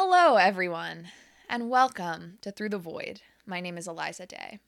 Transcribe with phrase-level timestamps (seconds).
[0.00, 1.08] Hello, everyone,
[1.48, 3.20] and welcome to Through the Void.
[3.44, 4.60] My name is Eliza Day.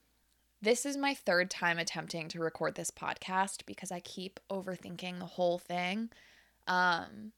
[0.61, 5.25] This is my third time attempting to record this podcast because I keep overthinking the
[5.25, 6.09] whole thing.
[6.67, 7.31] Um,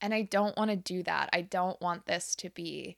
[0.00, 1.30] and I don't want to do that.
[1.32, 2.96] I don't want this to be.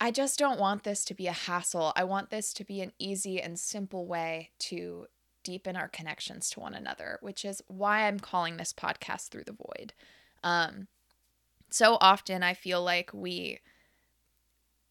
[0.00, 1.92] I just don't want this to be a hassle.
[1.96, 5.08] I want this to be an easy and simple way to
[5.42, 9.54] deepen our connections to one another, which is why I'm calling this podcast Through the
[9.54, 9.92] Void.
[10.44, 10.86] Um,
[11.70, 13.60] so often I feel like we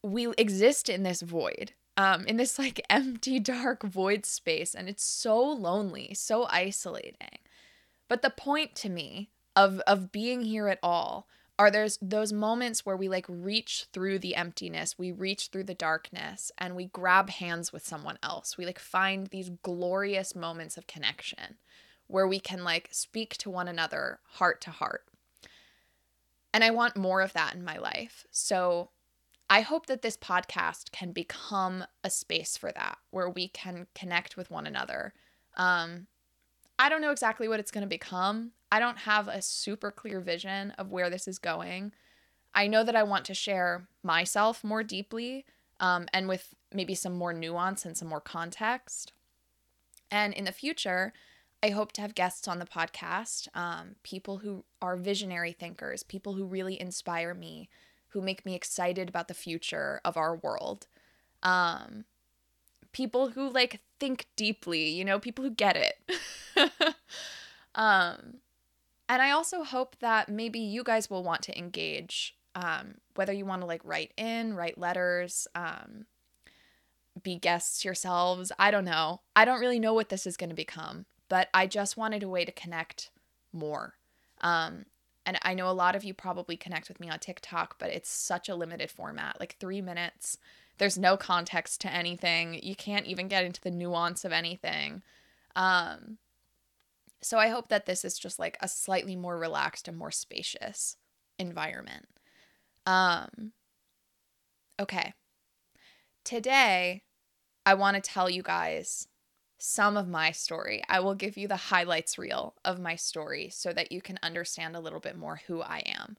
[0.04, 1.74] we exist in this void.
[1.98, 7.40] Um, in this like empty, dark void space, and it's so lonely, so isolating.
[8.08, 11.28] But the point to me of of being here at all
[11.60, 15.74] are there's those moments where we like reach through the emptiness, we reach through the
[15.74, 18.58] darkness, and we grab hands with someone else.
[18.58, 21.58] We like find these glorious moments of connection
[22.08, 25.09] where we can like speak to one another heart to heart.
[26.54, 28.26] And I want more of that in my life.
[28.32, 28.90] So
[29.50, 34.38] I hope that this podcast can become a space for that, where we can connect
[34.38, 35.14] with one another.
[35.58, 36.08] Um,
[36.78, 38.52] I don't know exactly what it's going to become.
[38.72, 41.92] I don't have a super clear vision of where this is going.
[42.54, 45.46] I know that I want to share myself more deeply
[45.80, 49.14] um, and with maybe some more nuance and some more context.
[50.12, 51.14] And in the future,
[51.62, 56.34] I hope to have guests on the podcast, um, people who are visionary thinkers, people
[56.34, 57.70] who really inspire me,
[58.10, 60.88] who make me excited about the future of our world.
[61.44, 62.06] Um,
[62.94, 66.00] people who like think deeply, you know, people who get it.
[67.76, 68.36] um,
[69.10, 73.46] and I also hope that maybe you guys will want to engage, um, whether you
[73.46, 76.06] want to like write in, write letters, um,
[77.22, 78.54] be guests yourselves.
[78.58, 79.22] I don't know.
[79.36, 82.30] I don't really know what this is going to become but I just wanted a
[82.30, 83.12] way to connect
[83.54, 83.94] more.
[84.42, 84.86] Um,
[85.26, 88.10] and I know a lot of you probably connect with me on TikTok, but it's
[88.10, 90.38] such a limited format like three minutes.
[90.80, 92.60] There's no context to anything.
[92.64, 95.04] You can't even get into the nuance of anything.
[95.56, 96.18] Um,
[97.22, 100.96] so I hope that this is just like a slightly more relaxed and more spacious
[101.38, 102.08] environment.
[102.86, 103.52] Um,
[104.80, 105.14] okay.
[106.24, 107.04] Today,
[107.66, 109.08] I want to tell you guys
[109.60, 110.82] some of my story.
[110.88, 114.76] I will give you the highlights reel of my story so that you can understand
[114.76, 116.18] a little bit more who I am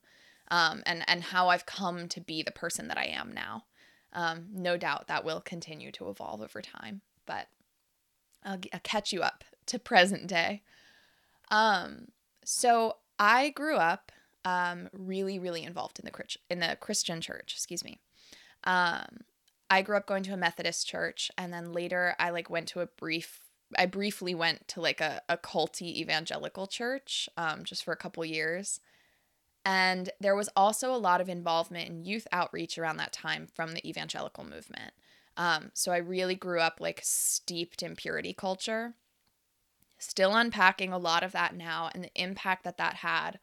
[0.50, 3.64] um, and, and how I've come to be the person that I am now.
[4.12, 7.48] Um, no doubt that will continue to evolve over time, but
[8.44, 10.62] I'll, I'll catch you up to present day.
[11.50, 12.08] Um,
[12.44, 14.12] so I grew up
[14.44, 17.54] um, really, really involved in the in the Christian church.
[17.54, 18.00] Excuse me.
[18.64, 19.20] Um,
[19.70, 22.80] I grew up going to a Methodist church and then later I like went to
[22.80, 23.40] a brief
[23.78, 28.24] I briefly went to like a, a culty evangelical church um, just for a couple
[28.24, 28.80] years.
[29.64, 33.72] And there was also a lot of involvement in youth outreach around that time from
[33.72, 34.92] the evangelical movement.
[35.36, 38.94] Um, so I really grew up like steeped in purity culture.
[39.98, 43.38] Still unpacking a lot of that now and the impact that that had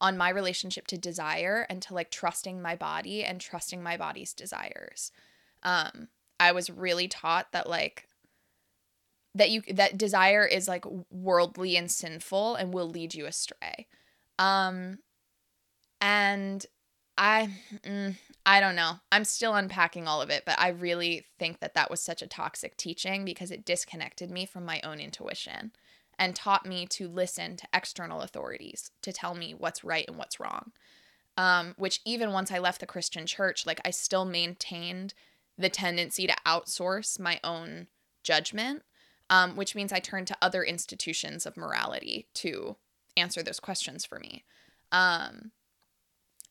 [0.00, 4.32] on my relationship to desire and to like trusting my body and trusting my body's
[4.32, 5.12] desires
[5.62, 6.08] um
[6.40, 8.08] i was really taught that like
[9.38, 13.86] that you that desire is like worldly and sinful and will lead you astray.
[14.38, 14.98] Um
[16.00, 16.64] and
[17.16, 17.50] i
[17.84, 18.14] mm,
[18.46, 19.00] i don't know.
[19.10, 22.26] I'm still unpacking all of it but i really think that that was such a
[22.26, 25.72] toxic teaching because it disconnected me from my own intuition
[26.18, 30.40] and taught me to listen to external authorities to tell me what's right and what's
[30.40, 30.72] wrong.
[31.36, 35.14] Um, which even once i left the christian church like i still maintained
[35.58, 37.88] the tendency to outsource my own
[38.22, 38.82] judgment,
[39.28, 42.76] um, which means I turn to other institutions of morality to
[43.16, 44.44] answer those questions for me.
[44.92, 45.50] Um,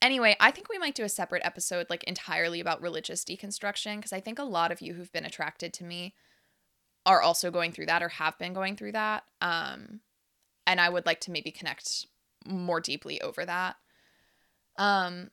[0.02, 4.14] anyway, I think we might do a separate episode, like entirely about religious deconstruction, because
[4.14, 6.14] I think a lot of you who've been attracted to me
[7.06, 9.24] are also going through that or have been going through that.
[9.40, 10.02] Um,
[10.66, 12.06] and I would like to maybe connect
[12.46, 13.78] more deeply over that.
[14.78, 15.32] Um,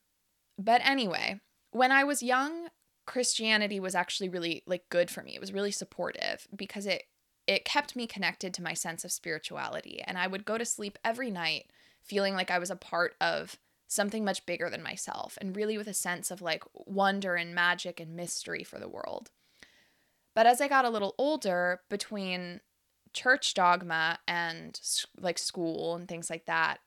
[0.56, 1.40] but anyway,
[1.72, 2.68] when I was young,
[3.06, 5.34] Christianity was actually really like good for me.
[5.34, 7.04] It was really supportive because it
[7.46, 10.98] it kept me connected to my sense of spirituality and I would go to sleep
[11.04, 11.70] every night
[12.02, 15.86] feeling like I was a part of something much bigger than myself and really with
[15.86, 19.30] a sense of like wonder and magic and mystery for the world.
[20.34, 22.60] But as I got a little older between
[23.12, 24.80] church dogma and
[25.20, 26.78] like school and things like that,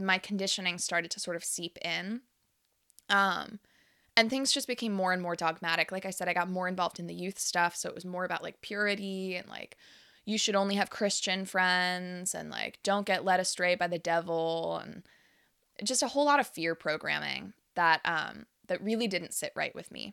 [0.00, 2.22] my conditioning started to sort of seep in.
[3.08, 3.60] Um
[4.20, 5.90] and things just became more and more dogmatic.
[5.90, 8.26] Like I said, I got more involved in the youth stuff, so it was more
[8.26, 9.78] about like purity and like
[10.26, 14.78] you should only have Christian friends and like don't get led astray by the devil
[14.84, 15.04] and
[15.82, 19.90] just a whole lot of fear programming that um that really didn't sit right with
[19.90, 20.12] me.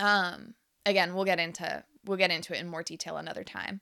[0.00, 0.54] Um
[0.84, 3.80] again, we'll get into we'll get into it in more detail another time.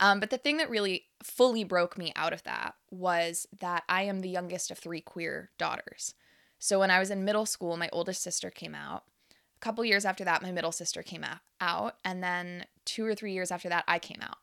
[0.00, 4.02] Um, but the thing that really fully broke me out of that was that I
[4.02, 6.14] am the youngest of three queer daughters.
[6.60, 9.04] So when I was in middle school, my oldest sister came out.
[9.30, 11.24] A couple years after that, my middle sister came
[11.60, 14.36] out, and then two or three years after that, I came out.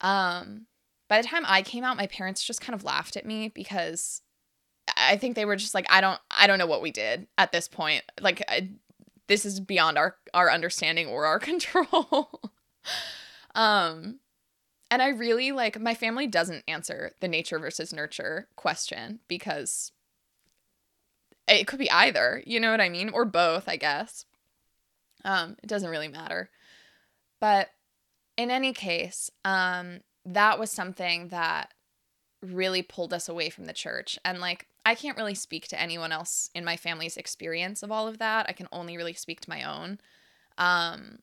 [0.00, 0.66] Um,
[1.08, 4.22] by the time I came out, my parents just kind of laughed at me because
[4.96, 7.52] I think they were just like, I don't, I don't know what we did at
[7.52, 8.04] this point.
[8.20, 8.70] Like, I,
[9.26, 12.40] this is beyond our our understanding or our control.
[13.54, 14.20] um,
[14.90, 19.92] and I really like my family doesn't answer the nature versus nurture question because
[21.50, 24.24] it could be either, you know what I mean, or both, I guess.
[25.24, 26.50] Um, it doesn't really matter.
[27.40, 27.70] But
[28.36, 31.72] in any case, um, that was something that
[32.42, 34.18] really pulled us away from the church.
[34.24, 38.08] And like, I can't really speak to anyone else in my family's experience of all
[38.08, 38.46] of that.
[38.48, 39.98] I can only really speak to my own.
[40.56, 41.18] Um,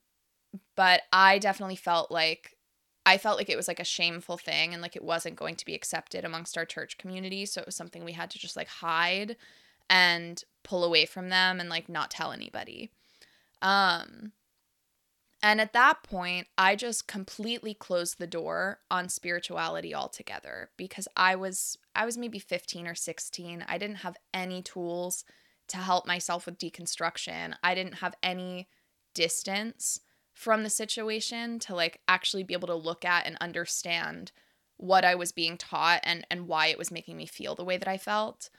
[0.76, 2.56] but I definitely felt like
[3.04, 5.64] I felt like it was like a shameful thing and like it wasn't going to
[5.64, 7.46] be accepted amongst our church community.
[7.46, 9.36] So it was something we had to just like hide
[9.88, 12.90] and pull away from them and like not tell anybody.
[13.62, 14.32] Um
[15.40, 21.36] and at that point, I just completely closed the door on spirituality altogether because I
[21.36, 23.64] was I was maybe 15 or 16.
[23.68, 25.24] I didn't have any tools
[25.68, 27.54] to help myself with deconstruction.
[27.62, 28.68] I didn't have any
[29.14, 30.00] distance
[30.32, 34.32] from the situation to like actually be able to look at and understand
[34.76, 37.76] what I was being taught and and why it was making me feel the way
[37.76, 38.50] that I felt.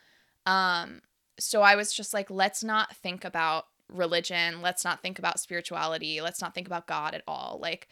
[0.45, 1.01] Um
[1.39, 6.21] so I was just like let's not think about religion, let's not think about spirituality,
[6.21, 7.59] let's not think about God at all.
[7.61, 7.87] Like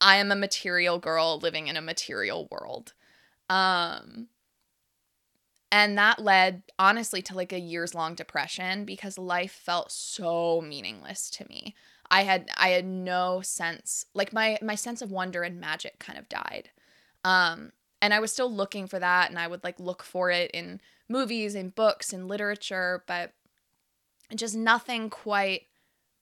[0.00, 2.94] I am a material girl living in a material world.
[3.50, 4.28] Um
[5.70, 11.28] and that led honestly to like a years long depression because life felt so meaningless
[11.30, 11.74] to me.
[12.10, 16.18] I had I had no sense like my my sense of wonder and magic kind
[16.18, 16.70] of died.
[17.24, 17.72] Um
[18.04, 20.82] and I was still looking for that and I would like look for it in
[21.08, 23.32] movies and books and literature, but
[24.36, 25.68] just nothing quite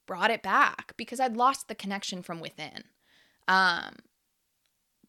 [0.06, 2.84] brought it back because I'd lost the connection from within.
[3.48, 3.96] Um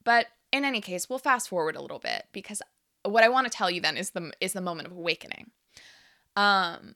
[0.03, 2.63] but in any case, we'll fast forward a little bit because
[3.03, 5.51] what I want to tell you then is the is the moment of awakening.
[6.35, 6.95] Um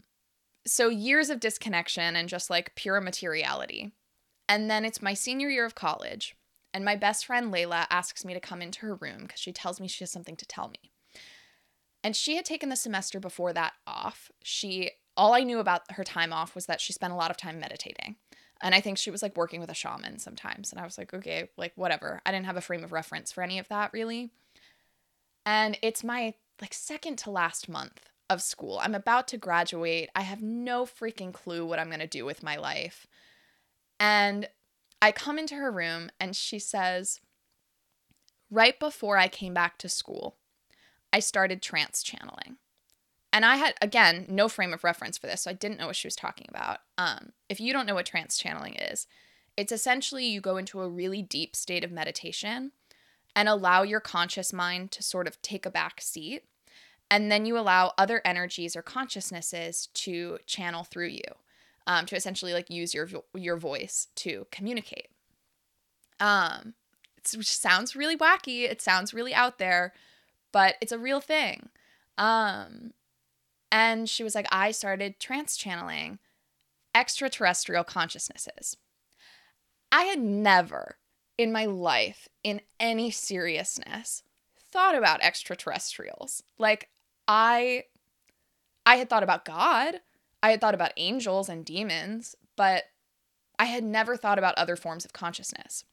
[0.66, 3.92] so years of disconnection and just like pure materiality.
[4.50, 6.36] And then it's my senior year of college,
[6.74, 9.80] and my best friend Layla asks me to come into her room because she tells
[9.80, 10.92] me she has something to tell me.
[12.04, 14.32] And she had taken the semester before that off.
[14.44, 17.38] She all I knew about her time off was that she spent a lot of
[17.38, 18.18] time meditating.
[18.62, 20.72] And I think she was like working with a shaman sometimes.
[20.72, 22.22] And I was like, okay, like whatever.
[22.26, 24.32] I didn't have a frame of reference for any of that really.
[25.46, 28.80] And it's my like second to last month of school.
[28.82, 30.10] I'm about to graduate.
[30.16, 33.08] I have no freaking clue what I'm going to do with my life.
[34.00, 34.48] And
[35.02, 37.20] I come into her room and she says,
[38.50, 40.38] Right before I came back to school,
[41.12, 42.58] I started trance channeling.
[43.34, 45.98] And I had, again, no frame of reference for this, so I didn't know what
[45.98, 46.80] she was talking about.
[46.98, 49.06] Um, if you don't know what trance channeling is,
[49.58, 52.72] it's essentially you go into a really deep state of meditation
[53.36, 56.46] and allow your conscious mind to sort of take a back seat
[57.10, 61.22] and then you allow other energies or consciousnesses to channel through you
[61.88, 65.08] um, to essentially like use your your voice to communicate
[66.20, 66.74] um
[67.18, 69.94] it sounds really wacky it sounds really out there
[70.52, 71.70] but it's a real thing
[72.18, 72.92] um
[73.72, 76.20] and she was like i started trance channeling
[76.94, 78.78] extraterrestrial consciousnesses
[79.92, 80.98] i had never
[81.38, 84.24] in my life in any seriousness
[84.72, 86.44] thought about extraterrestrials.
[86.58, 86.90] Like
[87.28, 87.84] I
[88.86, 90.02] I had thought about God.
[90.48, 92.86] I had thought about angels and demons, but
[93.60, 95.84] I had never thought about other forms of consciousness.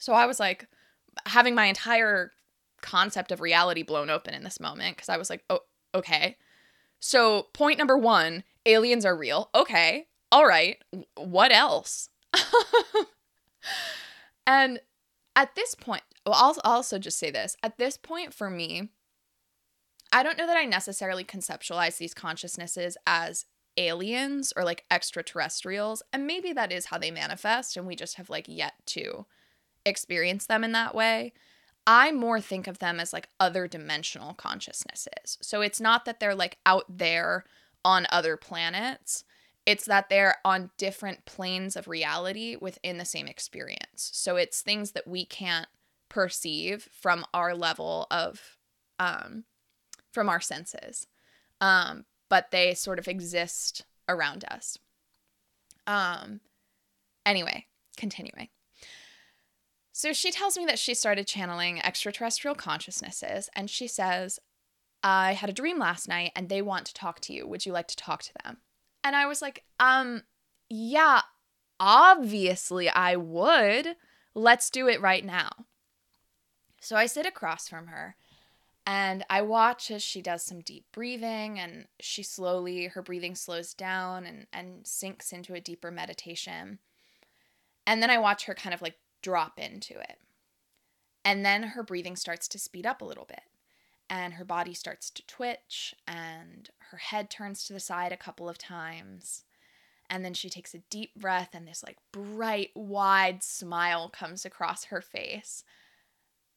[0.00, 0.66] So I was like
[1.26, 2.32] having my entire
[2.80, 5.60] concept of reality blown open in this moment because I was like, "Oh,
[5.94, 6.38] okay."
[6.98, 9.48] So, point number 1, aliens are real.
[9.54, 10.08] Okay.
[10.32, 10.82] All right.
[11.16, 12.08] What else?
[14.44, 14.80] and
[15.36, 17.56] at this point, well, I'll also just say this.
[17.62, 18.88] At this point for me,
[20.12, 26.02] I don't know that I necessarily conceptualize these consciousnesses as aliens or like extraterrestrials.
[26.12, 29.26] And maybe that is how they manifest, and we just have like yet to
[29.84, 31.32] experience them in that way.
[31.86, 35.38] I more think of them as like other dimensional consciousnesses.
[35.40, 37.44] So it's not that they're like out there
[37.84, 39.24] on other planets,
[39.66, 44.10] it's that they're on different planes of reality within the same experience.
[44.12, 45.68] So it's things that we can't
[46.08, 48.58] perceive from our level of
[48.98, 49.44] um
[50.12, 51.06] from our senses.
[51.60, 54.78] Um, but they sort of exist around us.
[55.86, 56.40] Um
[57.26, 57.66] anyway,
[57.98, 58.48] continuing.
[59.92, 64.38] So she tells me that she started channeling extraterrestrial consciousnesses and she says,
[65.02, 67.46] I had a dream last night and they want to talk to you.
[67.46, 68.62] Would you like to talk to them?
[69.04, 70.22] And I was like, um,
[70.70, 71.20] yeah,
[71.78, 73.96] obviously I would.
[74.34, 75.50] Let's do it right now.
[76.80, 78.16] So I sit across from her
[78.86, 83.74] and I watch as she does some deep breathing and she slowly, her breathing slows
[83.74, 86.78] down and, and sinks into a deeper meditation.
[87.86, 90.18] And then I watch her kind of like drop into it.
[91.24, 93.42] And then her breathing starts to speed up a little bit.
[94.10, 98.46] And her body starts to twitch, and her head turns to the side a couple
[98.46, 99.44] of times.
[100.10, 104.84] And then she takes a deep breath, and this like bright, wide smile comes across
[104.86, 105.64] her face.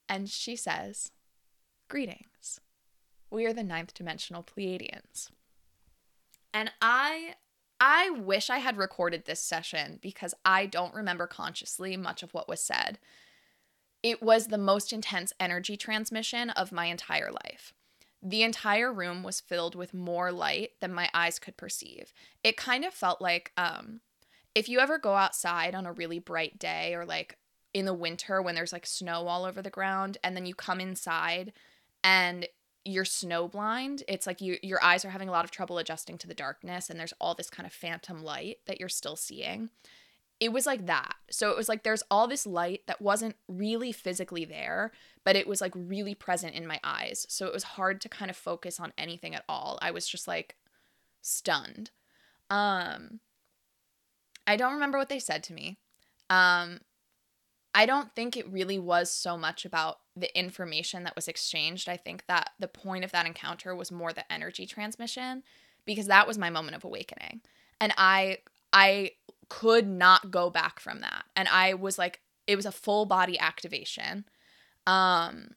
[0.09, 1.11] And she says,
[1.87, 2.59] Greetings.
[3.29, 5.29] We are the ninth dimensional Pleiadians.
[6.53, 7.35] And I
[7.79, 12.47] I wish I had recorded this session because I don't remember consciously much of what
[12.47, 12.99] was said.
[14.01, 17.73] It was the most intense energy transmission of my entire life.
[18.23, 22.13] The entire room was filled with more light than my eyes could perceive.
[22.43, 23.99] It kind of felt like um,
[24.55, 27.37] if you ever go outside on a really bright day or like
[27.73, 30.79] in the winter when there's like snow all over the ground and then you come
[30.79, 31.51] inside
[32.05, 32.47] and
[32.85, 34.03] you're snowblind.
[34.07, 36.89] It's like you your eyes are having a lot of trouble adjusting to the darkness
[36.89, 39.71] and there's all this kind of phantom light that you're still seeing.
[40.39, 41.15] It was like that.
[41.31, 44.91] So it was like there's all this light that wasn't really physically there,
[45.23, 47.25] but it was like really present in my eyes.
[47.27, 49.79] So it was hard to kind of focus on anything at all.
[49.81, 50.55] I was just like
[51.21, 51.89] stunned.
[52.51, 53.19] Um
[54.45, 55.79] I don't remember what they said to me.
[56.29, 56.81] Um
[57.73, 61.89] I don't think it really was so much about the information that was exchanged.
[61.89, 65.43] I think that the point of that encounter was more the energy transmission
[65.85, 67.41] because that was my moment of awakening.
[67.81, 68.39] And I
[68.71, 69.11] I
[69.49, 71.25] could not go back from that.
[71.35, 74.25] And I was like it was a full body activation.
[74.87, 75.51] Um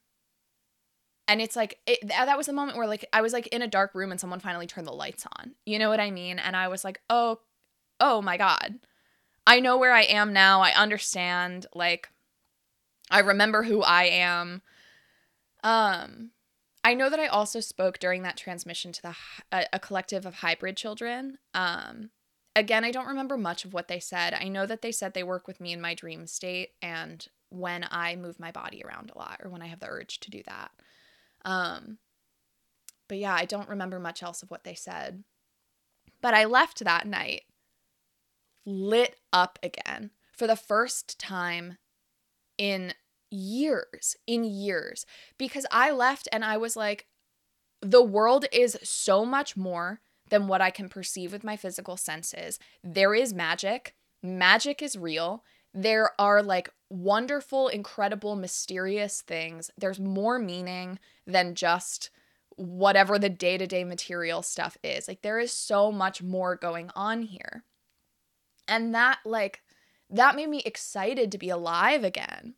[1.27, 3.67] and it's like it, that was the moment where like I was like in a
[3.67, 5.53] dark room and someone finally turned the lights on.
[5.65, 6.39] You know what I mean?
[6.39, 7.39] And I was like, "Oh,
[7.99, 8.79] oh my god."
[9.45, 10.61] I know where I am now.
[10.61, 12.09] I understand like
[13.09, 14.61] I remember who I am.
[15.63, 16.31] Um
[16.83, 19.15] I know that I also spoke during that transmission to the
[19.51, 21.37] a, a collective of hybrid children.
[21.53, 22.11] Um
[22.55, 24.33] again, I don't remember much of what they said.
[24.33, 27.85] I know that they said they work with me in my dream state and when
[27.89, 30.43] I move my body around a lot or when I have the urge to do
[30.45, 30.71] that.
[31.45, 31.97] Um
[33.07, 35.23] but yeah, I don't remember much else of what they said.
[36.21, 37.41] But I left that night
[38.65, 41.77] lit up again for the first time
[42.59, 42.93] in
[43.31, 45.07] years, in years,
[45.39, 47.07] because I left and I was like,
[47.81, 52.59] the world is so much more than what I can perceive with my physical senses.
[52.83, 55.43] There is magic, magic is real.
[55.73, 59.71] There are like wonderful, incredible, mysterious things.
[59.77, 62.09] There's more meaning than just
[62.57, 65.07] whatever the day to day material stuff is.
[65.07, 67.63] Like, there is so much more going on here.
[68.67, 69.61] And that, like,
[70.09, 72.55] that made me excited to be alive again.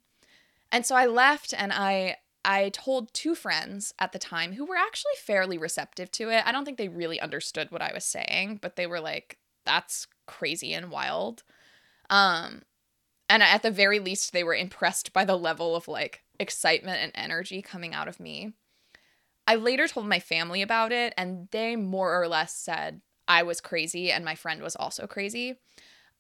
[0.71, 4.75] And so I left and I I told two friends at the time who were
[4.75, 6.43] actually fairly receptive to it.
[6.45, 10.07] I don't think they really understood what I was saying, but they were like that's
[10.27, 11.43] crazy and wild.
[12.09, 12.63] Um
[13.29, 17.11] and at the very least they were impressed by the level of like excitement and
[17.15, 18.53] energy coming out of me.
[19.47, 23.61] I later told my family about it and they more or less said I was
[23.61, 25.55] crazy and my friend was also crazy.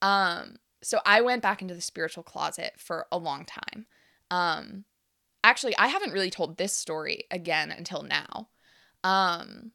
[0.01, 3.85] Um so I went back into the spiritual closet for a long time.
[4.29, 4.85] Um
[5.43, 8.49] actually I haven't really told this story again until now.
[9.03, 9.71] Um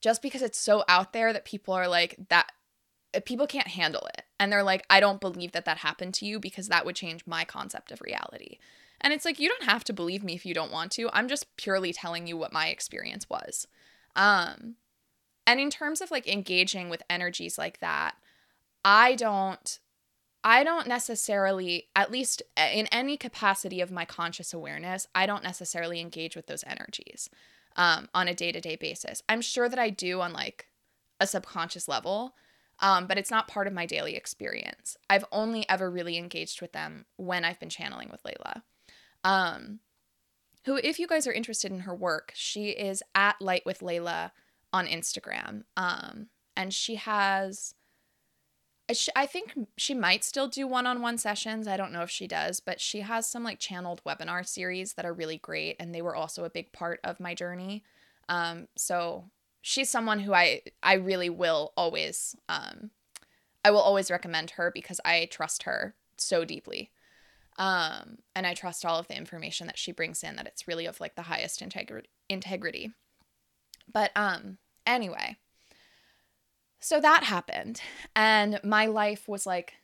[0.00, 2.50] just because it's so out there that people are like that
[3.14, 4.22] uh, people can't handle it.
[4.38, 7.26] And they're like I don't believe that that happened to you because that would change
[7.26, 8.58] my concept of reality.
[9.00, 11.08] And it's like you don't have to believe me if you don't want to.
[11.12, 13.66] I'm just purely telling you what my experience was.
[14.16, 14.76] Um
[15.46, 18.14] and in terms of like engaging with energies like that,
[18.84, 19.78] I don't
[20.42, 25.44] I don't necessarily, at least eh, in any capacity of my conscious awareness, I don't
[25.44, 27.28] necessarily engage with those energies
[27.76, 29.22] um, on a day to day basis.
[29.28, 30.68] I'm sure that I do on like
[31.18, 32.34] a subconscious level,
[32.78, 34.96] um, but it's not part of my daily experience.
[35.10, 38.62] I've only ever really engaged with them when I've been channeling with Layla.
[39.22, 39.80] Um,
[40.64, 44.30] who, if you guys are interested in her work, she is at Light with Layla
[44.72, 45.64] on Instagram.
[45.76, 47.74] Um, and she has
[49.14, 51.68] I think she might still do one on one sessions.
[51.68, 55.04] I don't know if she does, but she has some like channeled webinar series that
[55.04, 55.76] are really great.
[55.78, 57.84] And they were also a big part of my journey.
[58.28, 59.30] Um, so
[59.62, 62.90] she's someone who I I really will always um
[63.64, 66.90] I will always recommend her because I trust her so deeply.
[67.58, 70.86] Um and I trust all of the information that she brings in that it's really
[70.86, 72.92] of like the highest integrity integrity.
[73.92, 75.36] But um anyway,
[76.80, 77.80] so that happened
[78.16, 79.74] and my life was like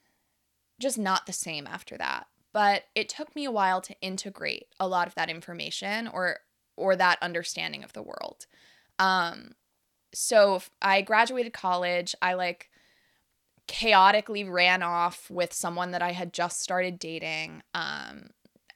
[0.80, 2.26] just not the same after that.
[2.52, 6.38] But it took me a while to integrate a lot of that information or
[6.76, 8.46] or that understanding of the world.
[8.98, 9.52] Um
[10.14, 12.14] so I graduated college.
[12.22, 12.70] I like
[13.66, 17.62] chaotically ran off with someone that I had just started dating.
[17.74, 18.28] Um,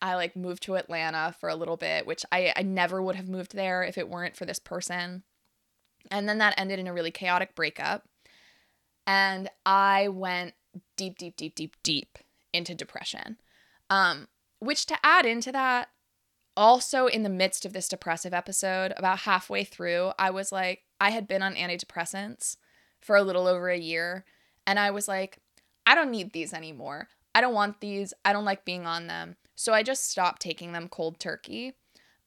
[0.02, 3.28] I like moved to Atlanta for a little bit, which I, I never would have
[3.28, 5.22] moved there if it weren't for this person.
[6.10, 8.04] And then that ended in a really chaotic breakup.
[9.06, 10.54] And I went
[10.96, 12.18] deep, deep, deep, deep, deep
[12.52, 13.38] into depression.
[13.88, 14.28] Um,
[14.60, 15.88] which to add into that,
[16.56, 21.10] also in the midst of this depressive episode, about halfway through, I was like, I
[21.10, 22.56] had been on antidepressants
[23.00, 24.24] for a little over a year.
[24.66, 25.38] And I was like,
[25.86, 27.08] I don't need these anymore.
[27.34, 28.12] I don't want these.
[28.24, 29.36] I don't like being on them.
[29.56, 31.74] So I just stopped taking them cold turkey.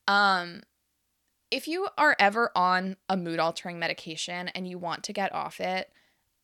[0.08, 0.64] Um,
[1.52, 5.60] if you are ever on a mood altering medication and you want to get off
[5.60, 5.92] it,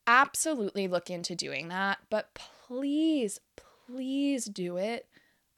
[0.10, 2.00] absolutely look into doing that.
[2.10, 5.08] But please, please do it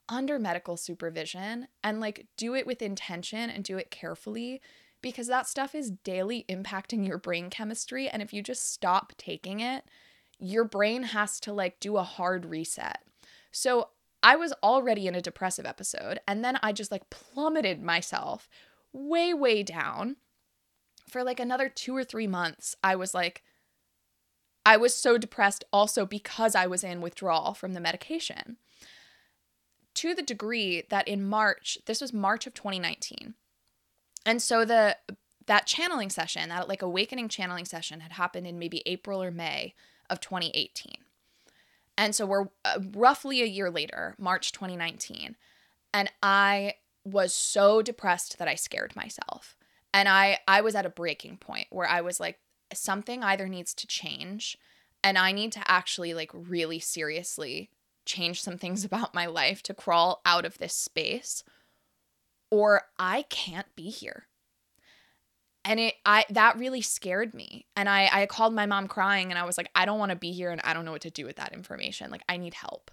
[0.08, 4.60] under medical supervision and like do it with intention and do it carefully
[5.00, 8.08] because that stuff is daily impacting your brain chemistry.
[8.08, 9.84] And if you just stop taking it,
[10.38, 13.02] your brain has to like do a hard reset.
[13.52, 13.88] So
[14.22, 18.48] I was already in a depressive episode, and then I just like plummeted myself
[18.92, 20.16] way, way down.
[21.08, 23.42] For like another two or three months, I was like,
[24.64, 28.56] I was so depressed also because I was in withdrawal from the medication.
[29.94, 33.34] To the degree that in March, this was March of 2019,
[34.24, 34.96] and so the
[35.46, 39.74] that channeling session, that like awakening channeling session had happened in maybe April or May
[40.08, 40.94] of 2018.
[41.98, 45.36] And so we're uh, roughly a year later, March 2019,
[45.92, 49.56] and I was so depressed that I scared myself.
[49.92, 52.38] And I I was at a breaking point where I was like
[52.76, 54.58] something either needs to change
[55.04, 57.70] and I need to actually like really seriously
[58.04, 61.44] change some things about my life to crawl out of this space
[62.50, 64.26] or I can't be here.
[65.64, 67.66] And it I that really scared me.
[67.76, 70.16] And I I called my mom crying and I was like I don't want to
[70.16, 72.10] be here and I don't know what to do with that information.
[72.10, 72.90] Like I need help.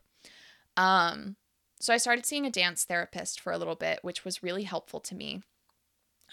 [0.78, 1.36] Um
[1.82, 5.00] so I started seeing a dance therapist for a little bit, which was really helpful
[5.00, 5.42] to me.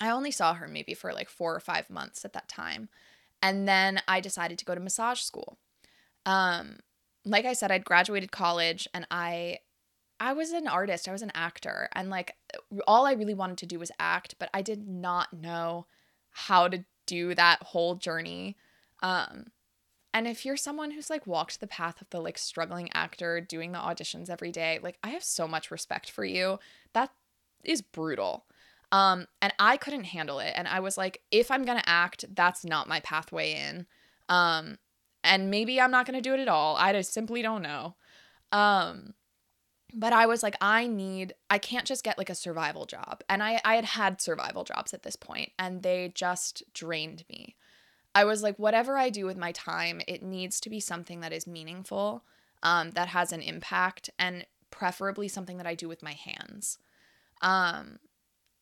[0.01, 2.91] I only saw her maybe for like 4 or 5 months at that time.
[3.43, 5.59] And then I decided to go to massage school.
[6.25, 6.79] Um
[7.25, 9.59] like I said I'd graduated college and I
[10.19, 12.35] I was an artist, I was an actor, and like
[12.87, 15.87] all I really wanted to do was act, but I did not know
[16.31, 18.57] how to do that whole journey.
[19.03, 19.47] Um
[20.15, 23.73] and if you're someone who's like walked the path of the like struggling actor doing
[23.73, 26.59] the auditions every day, like I have so much respect for you.
[26.95, 27.11] That
[27.63, 28.47] is brutal.
[28.93, 32.25] Um and I couldn't handle it and I was like if I'm going to act,
[32.35, 33.87] that's not my pathway in.
[34.29, 34.79] Um
[35.25, 36.77] and maybe I'm not going to do it at all.
[36.77, 37.97] I just simply don't know.
[38.53, 39.15] Um
[39.95, 43.23] but I was like, I need, I can't just get like a survival job.
[43.31, 47.57] And I, I had had survival jobs at this point and they just drained me.
[48.15, 51.33] I was like, whatever I do with my time, it needs to be something that
[51.33, 52.25] is meaningful,
[52.63, 56.79] um, that has an impact, and preferably something that I do with my hands.
[57.43, 57.99] Um,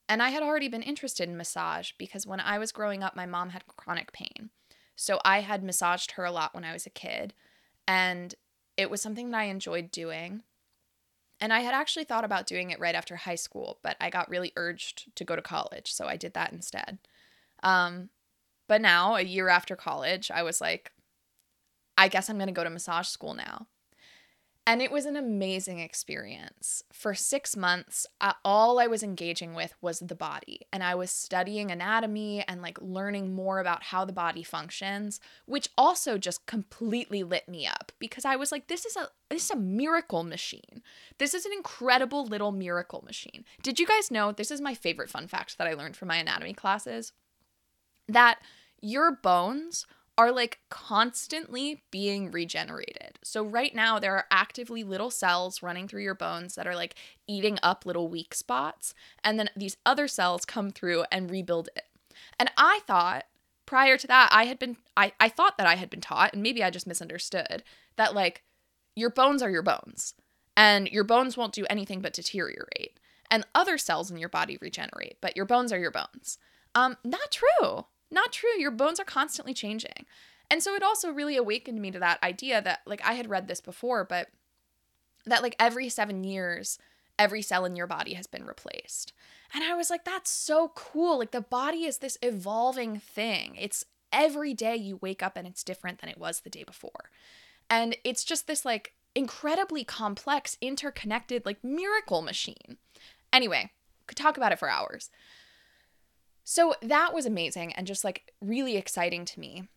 [0.09, 3.27] and I had already been interested in massage because when I was growing up, my
[3.27, 4.51] mom had chronic pain.
[4.97, 7.35] So I had massaged her a lot when I was a kid.
[7.89, 8.35] And
[8.77, 10.43] it was something that I enjoyed doing.
[11.41, 14.31] And I had actually thought about doing it right after high school, but I got
[14.31, 16.99] really urged to go to college, so I did that instead.
[17.63, 18.11] Um,
[18.69, 20.93] but now, a year after college, I was like,
[21.99, 23.67] I guess I'm going to go to massage school now.
[24.67, 26.83] And it was an amazing experience.
[26.91, 28.07] For six months,
[28.45, 30.63] all I was engaging with was the body.
[30.73, 35.69] And I was studying anatomy and like learning more about how the body functions, which
[35.77, 39.51] also just completely lit me up because I was like, this is a this is
[39.51, 40.83] a miracle machine.
[41.19, 43.45] This is an incredible little miracle machine.
[43.63, 46.17] Did you guys know this is my favorite fun fact that I learned from my
[46.17, 47.13] anatomy classes?
[48.09, 48.39] That
[48.81, 53.19] your bones are like constantly being regenerated.
[53.23, 56.95] So, right now, there are actively little cells running through your bones that are like
[57.27, 58.95] eating up little weak spots.
[59.23, 61.87] And then these other cells come through and rebuild it.
[62.39, 63.25] And I thought
[63.67, 66.43] prior to that, I had been, I, I thought that I had been taught, and
[66.43, 67.63] maybe I just misunderstood,
[67.97, 68.43] that like
[68.95, 70.15] your bones are your bones
[70.57, 72.99] and your bones won't do anything but deteriorate.
[73.31, 76.39] And other cells in your body regenerate, but your bones are your bones.
[76.75, 77.87] Um, not true.
[78.11, 78.59] Not true.
[78.59, 80.07] Your bones are constantly changing.
[80.51, 83.49] And so it also really awakened me to that idea that, like, I had read
[83.49, 84.29] this before, but
[85.25, 86.79] that, like, every seven years,
[87.19, 89.13] every cell in your body has been replaced.
[89.55, 91.19] And I was like, that's so cool.
[91.19, 93.57] Like, the body is this evolving thing.
[93.59, 97.11] It's every day you wake up and it's different than it was the day before.
[97.71, 102.77] And it's just this, like, incredibly complex, interconnected, like, miracle machine.
[103.33, 103.71] Anyway,
[104.07, 105.11] could talk about it for hours.
[106.45, 109.69] So that was amazing and just like really exciting to me.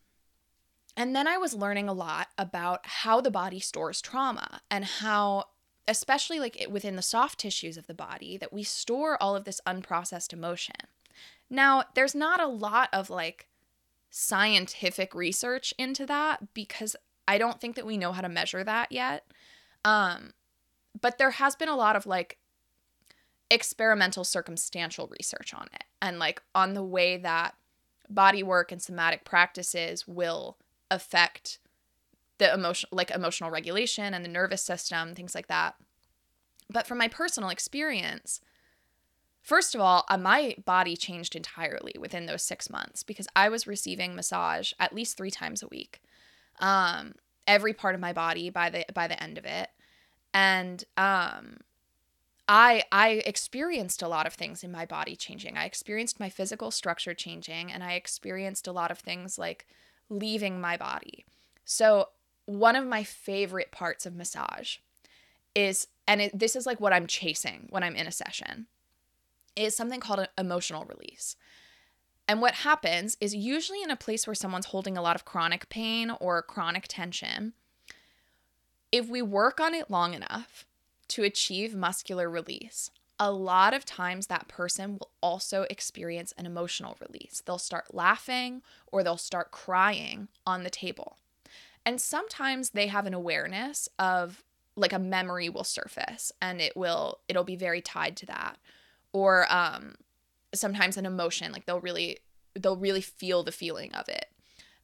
[0.98, 5.46] And then I was learning a lot about how the body stores trauma and how,
[5.88, 9.62] especially like within the soft tissues of the body, that we store all of this
[9.66, 10.76] unprocessed emotion.
[11.50, 13.48] Now, there's not a lot of like
[14.10, 16.96] scientific research into that because
[17.28, 19.26] I don't think that we know how to measure that yet.
[19.86, 20.32] Um,
[21.00, 22.38] but there has been a lot of like
[23.50, 25.84] experimental circumstantial research on it.
[26.02, 27.56] And like on the way that
[28.10, 30.58] body work and somatic practices will
[30.90, 31.60] affect
[32.38, 35.76] the emotion like emotional regulation and the nervous system things like that.
[36.70, 38.40] But from my personal experience
[39.42, 43.66] first of all uh, my body changed entirely within those six months because i was
[43.66, 46.02] receiving massage at least three times a week
[46.60, 47.14] um,
[47.48, 49.70] every part of my body by the by the end of it.
[50.34, 51.58] And um,
[52.48, 55.58] I I experienced a lot of things in my body changing.
[55.58, 59.68] I experienced my physical structure changing and I experienced a lot of things like
[60.10, 61.26] leaving my body.
[61.66, 62.10] So,
[62.46, 64.78] one of my favorite parts of massage
[65.54, 68.68] is and it, this is like what I'm chasing when I'm in a session
[69.56, 71.36] is something called an emotional release.
[72.28, 75.68] And what happens is usually in a place where someone's holding a lot of chronic
[75.70, 77.54] pain or chronic tension,
[78.92, 80.66] if we work on it long enough,
[81.10, 86.98] to achieve muscular release, a lot of times that person will also experience an emotional
[87.00, 87.42] release.
[87.46, 91.18] They'll start laughing or they'll start crying on the table.
[91.86, 94.44] And sometimes they have an awareness of
[94.76, 98.58] like a memory will surface and it will it'll be very tied to that.
[99.14, 99.96] Or um
[100.54, 102.20] sometimes an emotion like they'll really
[102.60, 104.26] they'll really feel the feeling of it.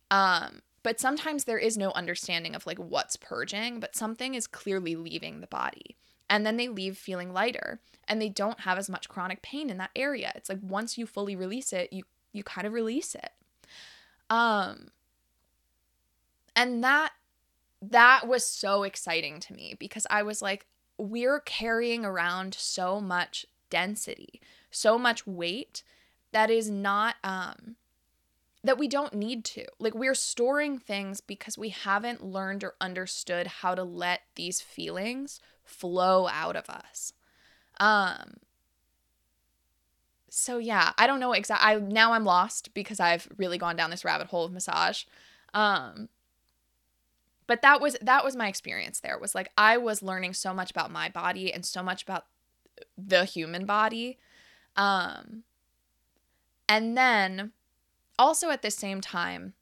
[0.10, 4.96] Um but sometimes there is no understanding of like what's purging, but something is clearly
[4.96, 5.98] leaving the body
[6.30, 9.78] and then they leave feeling lighter and they don't have as much chronic pain in
[9.78, 10.32] that area.
[10.36, 13.32] It's like once you fully release it, you you kind of release it.
[14.30, 14.90] Um
[16.56, 17.14] and that
[17.82, 20.66] that was so exciting to me because I was like
[20.98, 25.84] we're carrying around so much density, so much weight
[26.32, 27.76] that is not um
[28.64, 29.66] that we don't need to.
[29.80, 35.40] Like we're storing things because we haven't learned or understood how to let these feelings
[35.63, 37.13] flow out of us.
[37.80, 38.38] Um
[40.30, 43.89] so yeah, I don't know exactly I now I'm lost because I've really gone down
[43.89, 45.04] this rabbit hole of massage.
[45.54, 46.10] Um
[47.45, 49.17] but that was that was my experience there.
[49.17, 52.26] Was like I was learning so much about my body and so much about
[52.97, 54.17] the human body.
[54.76, 55.43] Um
[56.67, 57.52] and then
[58.17, 59.54] also at the same time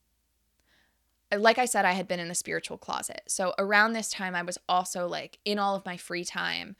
[1.37, 3.21] like I said, I had been in the spiritual closet.
[3.27, 6.75] So around this time, I was also like in all of my free time,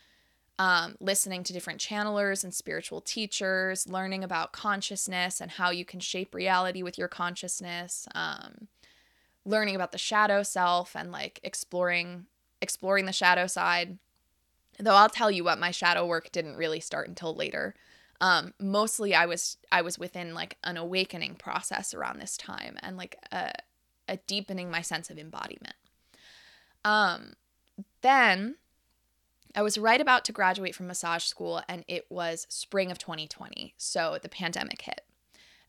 [0.60, 6.00] um, listening to different channelers and spiritual teachers, learning about consciousness and how you can
[6.00, 8.68] shape reality with your consciousness, um,
[9.46, 12.26] learning about the shadow self and like exploring
[12.62, 13.98] exploring the shadow side.
[14.80, 17.74] Though I'll tell you what, my shadow work didn't really start until later.
[18.20, 22.98] Um, mostly I was I was within like an awakening process around this time and
[22.98, 23.54] like a
[24.28, 25.76] deepening my sense of embodiment.
[26.84, 27.34] Um,
[28.02, 28.56] then
[29.56, 33.74] I was right about to graduate from massage school, and it was spring of 2020.
[33.78, 35.02] So the pandemic hit.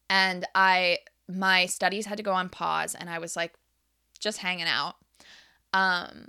[0.09, 3.55] And I, my studies had to go on pause, and I was like
[4.19, 4.97] just hanging out.
[5.73, 6.29] Um,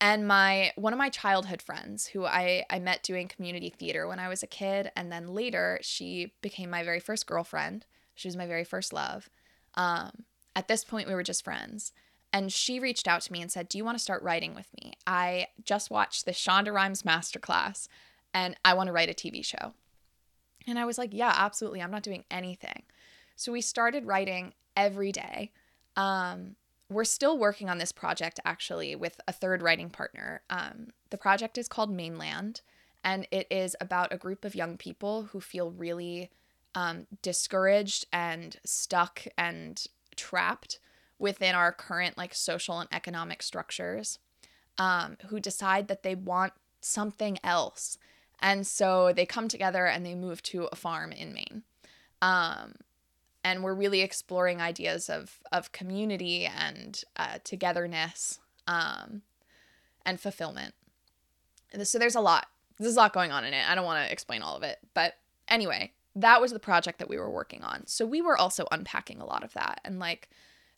[0.00, 4.18] and my one of my childhood friends who I, I met doing community theater when
[4.18, 7.86] I was a kid, and then later she became my very first girlfriend.
[8.14, 9.28] She was my very first love.
[9.74, 10.24] Um,
[10.56, 11.92] at this point, we were just friends.
[12.32, 14.66] And she reached out to me and said, Do you want to start writing with
[14.82, 14.94] me?
[15.06, 17.86] I just watched the Shonda Rhimes masterclass
[18.34, 19.74] and I want to write a TV show.
[20.66, 21.82] And I was like, Yeah, absolutely.
[21.82, 22.82] I'm not doing anything.
[23.36, 25.52] So we started writing every day.
[25.94, 26.56] Um,
[26.88, 30.42] we're still working on this project actually with a third writing partner.
[30.50, 32.60] Um, the project is called Mainland,
[33.04, 36.30] and it is about a group of young people who feel really
[36.74, 39.86] um, discouraged and stuck and
[40.16, 40.78] trapped
[41.18, 44.18] within our current like social and economic structures
[44.78, 47.98] um, who decide that they want something else
[48.40, 51.62] and so they come together and they move to a farm in maine
[52.22, 52.74] um,
[53.46, 59.22] and we're really exploring ideas of of community and uh, togetherness um,
[60.04, 60.74] and fulfillment.
[61.84, 62.46] So there's a lot.
[62.78, 63.68] There's a lot going on in it.
[63.68, 65.14] I don't want to explain all of it, but
[65.48, 67.86] anyway, that was the project that we were working on.
[67.86, 70.30] So we were also unpacking a lot of that and like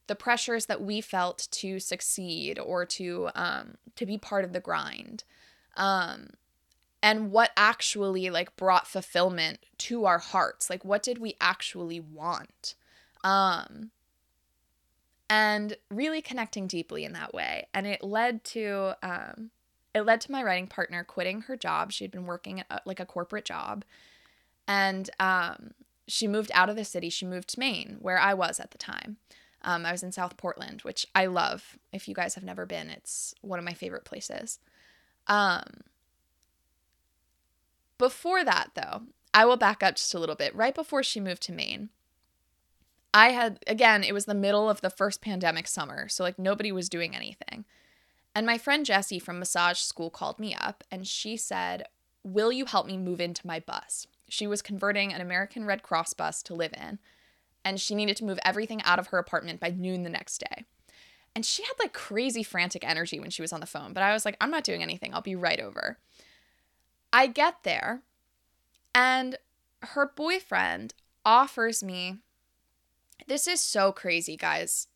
[0.09, 4.61] the pressures that we felt to succeed or to um, to be part of the
[4.61, 5.24] grind.
[5.77, 6.31] Um,
[7.03, 12.74] and what actually like brought fulfillment to our hearts like what did we actually want
[13.22, 13.90] um
[15.31, 19.51] and really connecting deeply in that way and it led to um
[19.94, 22.98] it led to my writing partner quitting her job she had been working at like
[22.98, 23.85] a corporate job
[24.68, 25.72] and um
[26.07, 28.78] she moved out of the city she moved to maine where i was at the
[28.78, 29.16] time
[29.62, 32.88] um, i was in south portland which i love if you guys have never been
[32.90, 34.61] it's one of my favorite places
[35.26, 35.83] um
[37.98, 39.02] before that, though,
[39.35, 40.54] I will back up just a little bit.
[40.54, 41.90] Right before she moved to Maine,
[43.12, 46.09] I had, again, it was the middle of the first pandemic summer.
[46.09, 47.64] So, like, nobody was doing anything.
[48.35, 51.85] And my friend Jessie from massage school called me up and she said,
[52.22, 54.07] Will you help me move into my bus?
[54.28, 56.98] She was converting an American Red Cross bus to live in,
[57.64, 60.64] and she needed to move everything out of her apartment by noon the next day.
[61.34, 64.12] And she had like crazy frantic energy when she was on the phone, but I
[64.12, 65.14] was like, I'm not doing anything.
[65.14, 65.98] I'll be right over.
[67.12, 68.02] I get there,
[68.94, 69.36] and
[69.82, 72.18] her boyfriend offers me
[73.26, 74.88] this is so crazy, guys.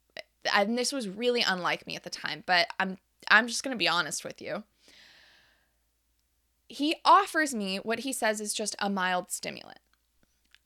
[0.54, 3.78] And this was really unlike me at the time, but I'm I'm just going to
[3.78, 4.64] be honest with you.
[6.72, 9.80] He offers me what he says is just a mild stimulant.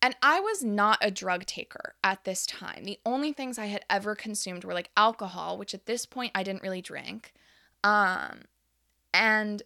[0.01, 2.85] And I was not a drug taker at this time.
[2.85, 6.45] The only things I had ever consumed were like alcohol, which at this point I
[6.45, 7.33] didn't really drink,
[7.83, 8.42] um,
[9.12, 9.64] and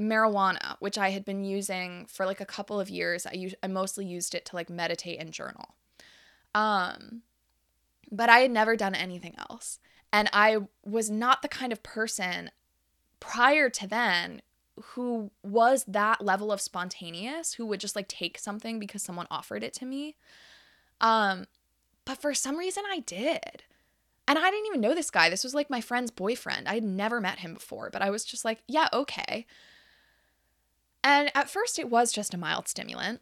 [0.00, 3.26] marijuana, which I had been using for like a couple of years.
[3.26, 5.74] I I mostly used it to like meditate and journal.
[6.54, 7.22] Um
[8.12, 9.80] but I had never done anything else.
[10.12, 12.52] And I was not the kind of person
[13.18, 14.40] prior to then
[14.82, 19.62] who was that level of spontaneous, who would just like take something because someone offered
[19.62, 20.16] it to me.
[21.00, 21.46] Um
[22.04, 23.62] but for some reason I did.
[24.26, 25.28] And I didn't even know this guy.
[25.28, 26.66] This was like my friend's boyfriend.
[26.66, 29.46] I had never met him before, but I was just like, yeah, okay.
[31.02, 33.20] And at first it was just a mild stimulant,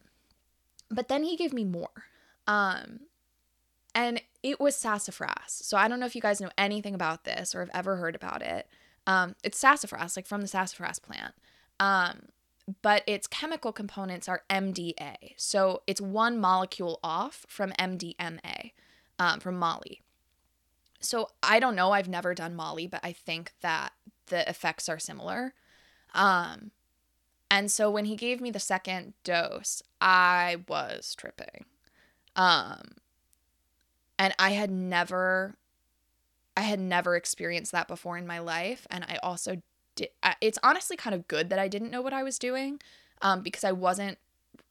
[0.88, 2.04] but then he gave me more.
[2.46, 3.00] Um,
[3.94, 5.48] and it was sassafras.
[5.48, 8.14] So I don't know if you guys know anything about this or have ever heard
[8.14, 8.68] about it.
[9.06, 11.34] Um, it's sassafras, like from the sassafras plant.
[11.80, 12.28] Um,
[12.80, 15.34] but its chemical components are MDA.
[15.36, 18.72] So it's one molecule off from MDMA,
[19.18, 20.00] um, from Molly.
[21.00, 21.90] So I don't know.
[21.90, 23.92] I've never done Molly, but I think that
[24.26, 25.54] the effects are similar.
[26.14, 26.70] Um,
[27.50, 31.66] and so when he gave me the second dose, I was tripping.
[32.34, 32.92] Um
[34.18, 35.56] and I had never
[36.56, 39.62] I had never experienced that before in my life and I also
[39.96, 40.08] did
[40.40, 42.80] it's honestly kind of good that I didn't know what I was doing
[43.20, 44.18] um because I wasn't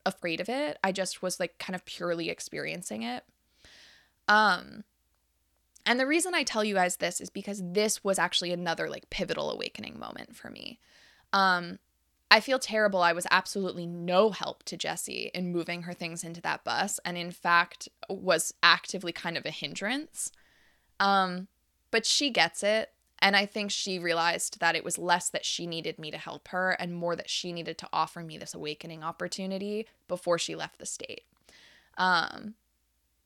[0.06, 0.80] afraid of it.
[0.84, 3.24] I just was like kind of purely experiencing it.
[4.28, 4.84] Um
[5.86, 9.10] and the reason I tell you guys this is because this was actually another like
[9.10, 10.80] pivotal awakening moment for me.
[11.34, 11.80] Um
[12.32, 13.02] I feel terrible.
[13.02, 17.18] I was absolutely no help to Jessie in moving her things into that bus, and
[17.18, 20.32] in fact, was actively kind of a hindrance.
[21.02, 21.50] Um,
[21.92, 22.92] but she gets it.
[23.20, 26.48] And I think she realized that it was less that she needed me to help
[26.48, 30.80] her and more that she needed to offer me this awakening opportunity before she left
[30.80, 31.26] the state.
[32.00, 32.56] Um,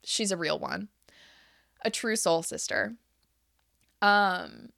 [0.04, 0.90] she's a real one,
[1.82, 2.96] a true soul sister.
[4.02, 4.70] Um,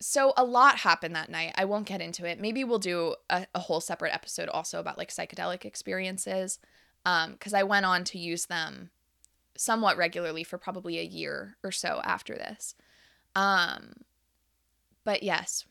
[0.00, 1.54] so a lot happened that night.
[1.56, 2.40] I won't get into it.
[2.40, 6.58] Maybe we'll do a, a whole separate episode also about like psychedelic experiences.
[7.04, 8.90] Um, because I went on to use them
[9.56, 12.74] somewhat regularly for probably a year or so after this.
[13.34, 13.92] Um,
[15.04, 15.64] but yes,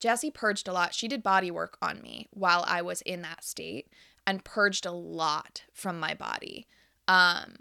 [0.00, 0.94] Jessie purged a lot.
[0.94, 3.88] She did body work on me while I was in that state
[4.26, 6.66] and purged a lot from my body.
[7.08, 7.56] Um,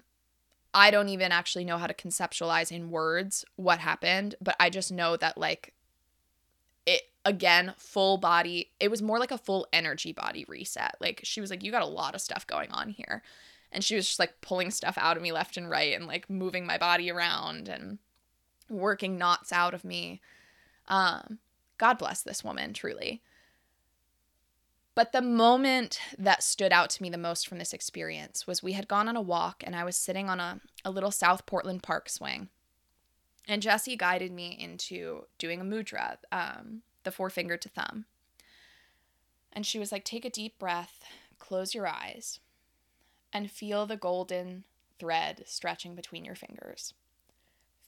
[0.73, 4.91] I don't even actually know how to conceptualize in words what happened, but I just
[4.91, 5.73] know that like
[6.85, 10.95] it again, full body, it was more like a full energy body reset.
[11.01, 13.23] Like she was like, You got a lot of stuff going on here.
[13.71, 16.30] And she was just like pulling stuff out of me left and right and like
[16.30, 17.99] moving my body around and
[18.69, 20.21] working knots out of me.
[20.88, 21.39] Um,
[21.77, 23.21] God bless this woman, truly.
[24.95, 28.71] But the moment that stood out to me the most from this experience was we
[28.71, 31.84] had gone on a walk and I was sitting on a, a little South Portland
[31.84, 32.49] park swing.
[33.47, 38.06] And Jessie guided me into doing a mudra, um, the forefinger to thumb.
[39.53, 41.03] And she was like, take a deep breath,
[41.38, 42.39] close your eyes,
[43.38, 44.63] and feel the golden
[44.97, 46.95] thread stretching between your fingers.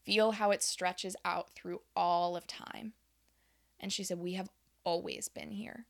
[0.06, 2.94] Feel how it stretches out through all of time.
[3.80, 4.52] And she said, We have
[4.84, 5.88] always been here.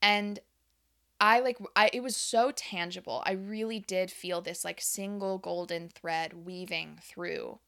[0.00, 0.38] And
[1.20, 3.22] I like I it was so tangible.
[3.26, 7.58] I really did feel this like single golden thread weaving through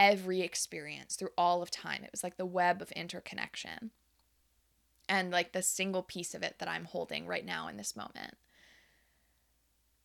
[0.00, 2.02] every experience, through all of time.
[2.02, 3.92] It was like the web of interconnection.
[5.08, 8.34] And like the single piece of it that I'm holding right now in this moment.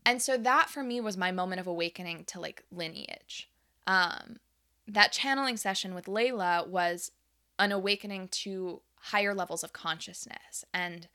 [0.07, 3.49] And so that for me was my moment of awakening to like lineage.
[3.85, 4.37] Um
[4.87, 7.11] that channeling session with Layla was
[7.59, 11.09] an awakening to higher levels of consciousness and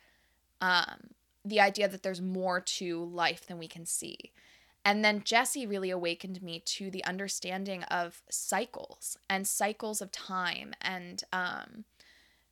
[0.61, 4.33] um the idea that there's more to life than we can see.
[4.85, 10.75] And then Jessie really awakened me to the understanding of cycles and cycles of time
[10.83, 11.85] and um,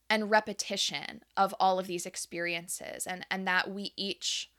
[0.09, 4.51] and repetition of all of these experiences and and that we each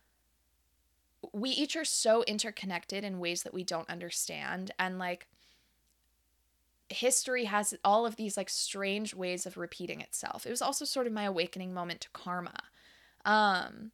[1.33, 5.27] we each are so interconnected in ways that we don't understand and like
[6.89, 10.45] history has all of these like strange ways of repeating itself.
[10.45, 12.57] It was also sort of my awakening moment to karma.
[13.25, 13.91] Um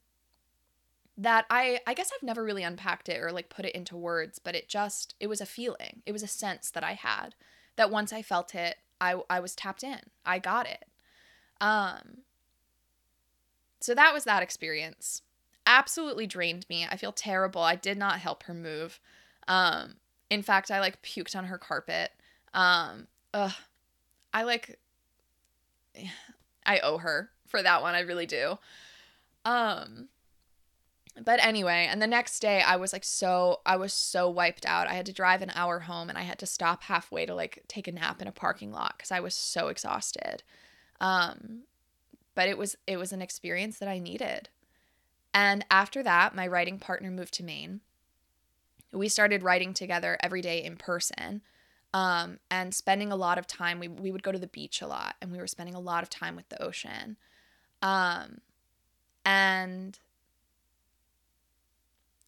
[1.16, 4.38] that I I guess I've never really unpacked it or like put it into words,
[4.38, 6.02] but it just it was a feeling.
[6.06, 7.34] It was a sense that I had
[7.76, 10.00] that once I felt it, I I was tapped in.
[10.24, 10.84] I got it.
[11.60, 12.18] Um
[13.80, 15.22] so that was that experience.
[15.70, 16.86] Absolutely drained me.
[16.90, 17.60] I feel terrible.
[17.60, 18.98] I did not help her move.
[19.46, 19.96] Um
[20.30, 22.10] in fact, I like puked on her carpet.
[22.54, 23.52] Um ugh.
[24.32, 24.78] I like
[26.66, 27.94] I owe her for that one.
[27.94, 28.58] I really do.
[29.44, 30.08] Um
[31.22, 34.86] but anyway, and the next day I was like so I was so wiped out.
[34.88, 37.64] I had to drive an hour home and I had to stop halfway to like
[37.68, 40.42] take a nap in a parking lot cuz I was so exhausted.
[40.98, 41.64] Um
[42.34, 44.48] but it was it was an experience that I needed.
[45.34, 47.80] And after that, my writing partner moved to Maine.
[48.92, 51.42] We started writing together every day in person.
[51.94, 54.86] Um, and spending a lot of time we, we would go to the beach a
[54.86, 57.16] lot and we were spending a lot of time with the ocean
[57.82, 58.40] um,
[59.24, 59.98] and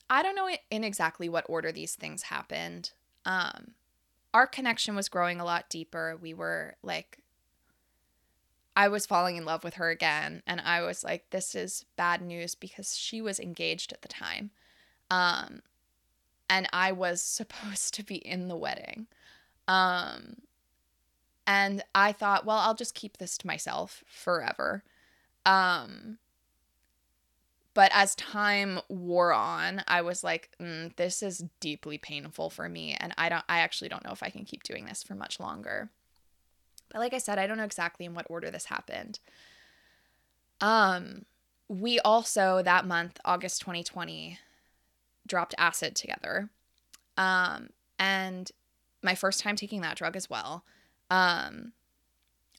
[0.09, 2.93] I don't know in exactly what order these things happened.
[3.25, 3.73] Um,
[4.35, 6.19] our connection was growing a lot deeper.
[6.21, 7.19] We were like,
[8.81, 10.43] I was falling in love with her again.
[10.47, 14.53] And I was like, this is bad news because she was engaged at the time.
[15.11, 15.61] Um,
[16.49, 19.07] and I was supposed to be in the wedding.
[19.69, 20.37] Um,
[21.47, 24.83] and I thought, well, I'll just keep this to myself forever.
[25.45, 26.16] Um,
[27.75, 32.97] but as time wore on i was like mm, this is deeply painful for me
[32.99, 35.38] and i don't i actually don't know if i can keep doing this for much
[35.38, 35.88] longer
[36.90, 39.18] but like i said i don't know exactly in what order this happened.
[40.61, 41.24] Um
[41.68, 44.38] we also that month august 2020
[45.26, 46.50] dropped acid together.
[47.16, 48.50] Um and
[49.03, 50.64] my first time taking that drug as well.
[51.11, 51.72] Um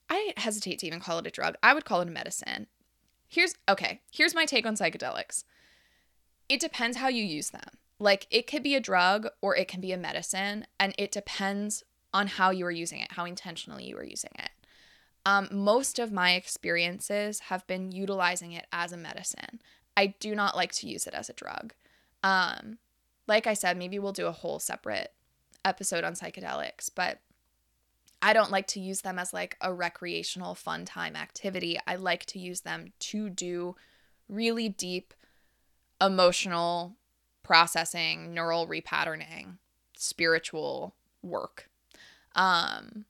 [0.09, 1.55] i hesitate to even call it a drug.
[1.61, 2.67] I would call it a medicine.
[3.27, 5.43] Here's okay, here's my take on psychedelics.
[6.49, 7.77] It depends how you use them.
[7.97, 11.83] Like it could be a drug or it can be a medicine, and it depends
[12.13, 14.52] on how you are using it, how intentionally you are using it.
[15.26, 19.62] Um, most of my experiences have been utilizing it as a medicine.
[19.95, 21.74] I do not like to use it as a drug.
[22.24, 22.80] Um,
[23.28, 25.13] like I said, maybe we'll do a whole separate
[25.63, 27.19] episode on psychedelics, but
[28.21, 31.80] I don't like to use them as like a recreational fun time activity.
[31.88, 33.76] I like to use them to do
[34.30, 35.13] really deep
[36.00, 36.95] emotional
[37.43, 39.58] processing, neural repatterning,
[39.95, 41.69] spiritual work.
[42.35, 43.05] Um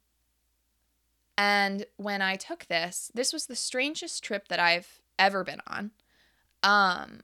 [1.37, 5.91] and when I took this, this was the strangest trip that I've ever been on.
[6.63, 7.21] Um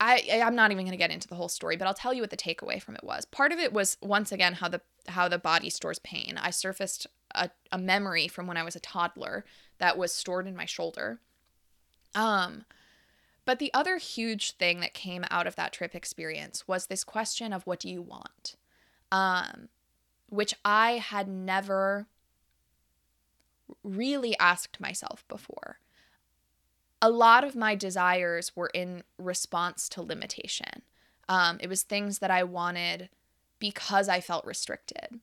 [0.00, 2.22] I I'm not even going to get into the whole story, but I'll tell you
[2.22, 3.24] what the takeaway from it was.
[3.24, 6.38] Part of it was once again how the how the body stores pain.
[6.40, 9.44] I surfaced a, a memory from when I was a toddler
[9.78, 11.20] that was stored in my shoulder.
[12.14, 12.64] Um
[13.44, 17.52] but the other huge thing that came out of that trip experience was this question
[17.52, 18.56] of what do you want?
[19.10, 19.68] Um
[20.28, 22.06] which I had never
[23.82, 25.78] really asked myself before
[27.00, 30.82] a lot of my desires were in response to limitation.
[31.28, 33.08] Um, it was things that I wanted
[33.58, 35.20] because I felt restricted.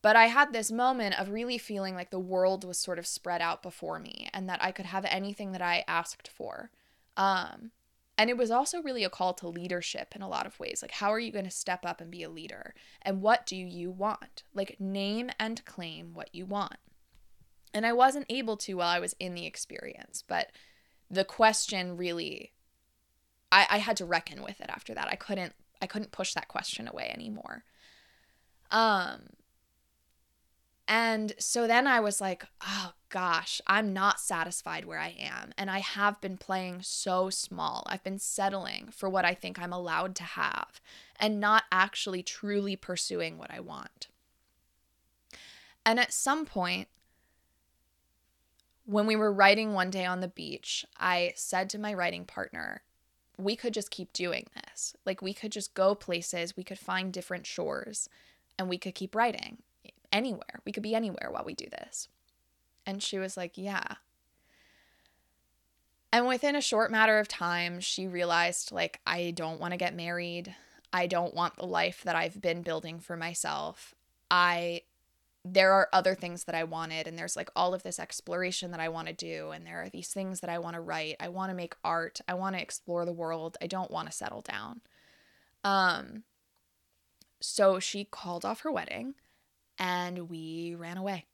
[0.00, 3.40] But I had this moment of really feeling like the world was sort of spread
[3.40, 6.70] out before me and that I could have anything that I asked for.
[7.16, 7.70] Um,
[8.18, 10.80] and it was also really a call to leadership in a lot of ways.
[10.82, 12.74] Like, how are you going to step up and be a leader?
[13.00, 14.42] And what do you want?
[14.54, 16.76] Like, name and claim what you want.
[17.74, 20.52] And I wasn't able to while I was in the experience, but
[21.10, 22.52] the question really
[23.52, 25.08] I, I had to reckon with it after that.
[25.08, 27.64] I couldn't I couldn't push that question away anymore.
[28.70, 29.28] Um
[30.92, 35.54] and so then I was like, oh gosh, I'm not satisfied where I am.
[35.56, 37.86] And I have been playing so small.
[37.86, 40.82] I've been settling for what I think I'm allowed to have
[41.18, 44.08] and not actually truly pursuing what I want.
[45.86, 46.88] And at some point,
[48.84, 52.82] when we were writing one day on the beach, I said to my writing partner,
[53.38, 54.94] we could just keep doing this.
[55.06, 58.10] Like, we could just go places, we could find different shores,
[58.58, 59.62] and we could keep writing
[60.12, 60.60] anywhere.
[60.64, 62.08] We could be anywhere while we do this.
[62.86, 63.94] And she was like, Yeah.
[66.12, 69.96] And within a short matter of time, she realized, like, I don't want to get
[69.96, 70.54] married.
[70.92, 73.94] I don't want the life that I've been building for myself.
[74.30, 74.82] I,
[75.42, 78.80] there are other things that I wanted, and there's like all of this exploration that
[78.80, 81.16] I want to do, and there are these things that I want to write.
[81.18, 82.20] I want to make art.
[82.28, 83.56] I want to explore the world.
[83.62, 84.82] I don't want to settle down.
[85.64, 86.24] Um,
[87.40, 89.14] so she called off her wedding
[89.78, 91.26] and we ran away.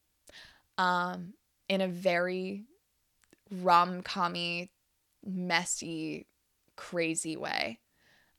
[0.76, 1.34] Um,
[1.68, 2.64] in a very
[3.50, 4.70] rom commy,
[5.24, 6.26] messy,
[6.76, 7.80] crazy way.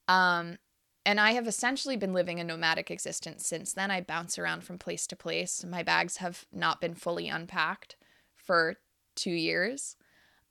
[0.08, 0.58] Um,
[1.06, 3.90] and I have essentially been living a nomadic existence since then.
[3.92, 5.64] I bounce around from place to place.
[5.64, 7.96] My bags have not been fully unpacked
[8.36, 8.78] for
[9.16, 9.96] two years,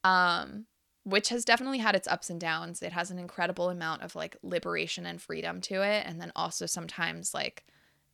[0.04, 0.66] um,
[1.04, 2.82] which has definitely had its ups and downs.
[2.82, 6.04] It has an incredible amount of like liberation and freedom to it.
[6.06, 7.64] And then also sometimes like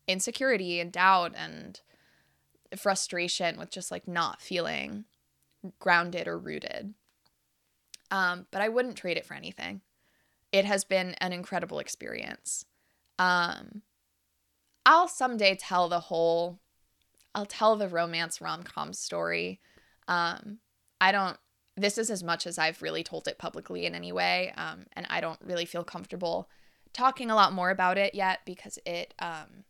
[0.07, 1.81] insecurity and doubt and
[2.77, 5.05] frustration with just like not feeling
[5.79, 6.93] grounded or rooted.
[8.11, 9.81] Um, but I wouldn't trade it for anything.
[10.51, 12.65] It has been an incredible experience.
[13.17, 13.81] Um,
[14.85, 16.59] I'll someday tell the whole,
[17.33, 19.59] I'll tell the romance rom com story.
[20.07, 20.59] Um,
[21.01, 21.37] I don't,
[21.75, 24.53] this is as much as I've really told it publicly in any way.
[24.55, 26.47] Um, and I don't really feel comfortable
[26.93, 29.65] talking a lot more about it yet because it, um,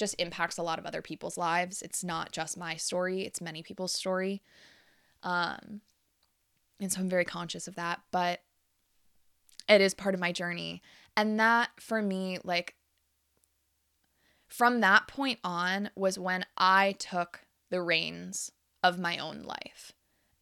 [0.00, 1.82] just impacts a lot of other people's lives.
[1.82, 4.42] It's not just my story, it's many people's story.
[5.22, 5.82] Um,
[6.80, 8.40] and so I'm very conscious of that, but
[9.68, 10.82] it is part of my journey.
[11.16, 12.74] And that for me, like,
[14.48, 18.50] from that point on was when I took the reins
[18.82, 19.92] of my own life.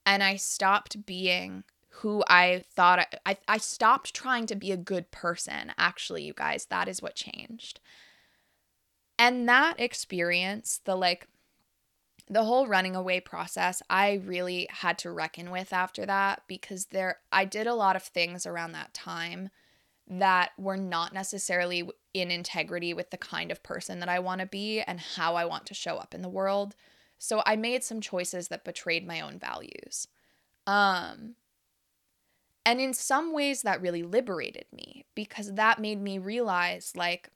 [0.06, 4.76] And I stopped being who I thought I, I, I stopped trying to be a
[4.76, 5.72] good person.
[5.76, 7.80] Actually, you guys, that is what changed.
[9.18, 11.26] And that experience, the like,
[12.30, 17.18] the whole running away process, I really had to reckon with after that because there,
[17.32, 19.48] I did a lot of things around that time
[20.06, 24.46] that were not necessarily in integrity with the kind of person that I want to
[24.46, 26.74] be and how I want to show up in the world.
[27.18, 30.06] So I made some choices that betrayed my own values.
[30.66, 31.34] Um,
[32.64, 37.30] and in some ways, that really liberated me because that made me realize like,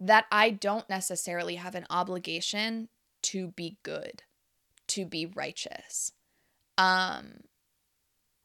[0.00, 2.88] that I don't necessarily have an obligation
[3.22, 4.22] to be good,
[4.88, 6.12] to be righteous.
[6.78, 7.40] Um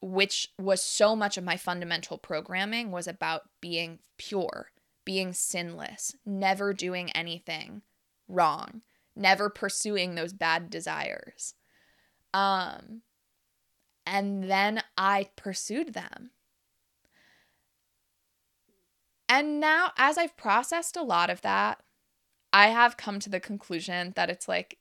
[0.04, 4.72] which was so much of my fundamental programming was about being pure,
[5.04, 7.82] being sinless, never doing anything
[8.26, 8.82] wrong,
[9.14, 11.54] never pursuing those bad desires.
[12.34, 13.02] Um
[14.04, 16.30] and then I pursued them
[19.32, 21.82] and now, as I've processed a lot of that,
[22.52, 24.76] I have come to the conclusion that it's like,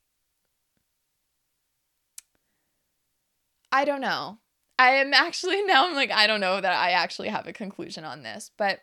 [3.72, 4.40] I don't know.
[4.78, 8.04] I am actually now, I'm like, I don't know that I actually have a conclusion
[8.04, 8.82] on this, but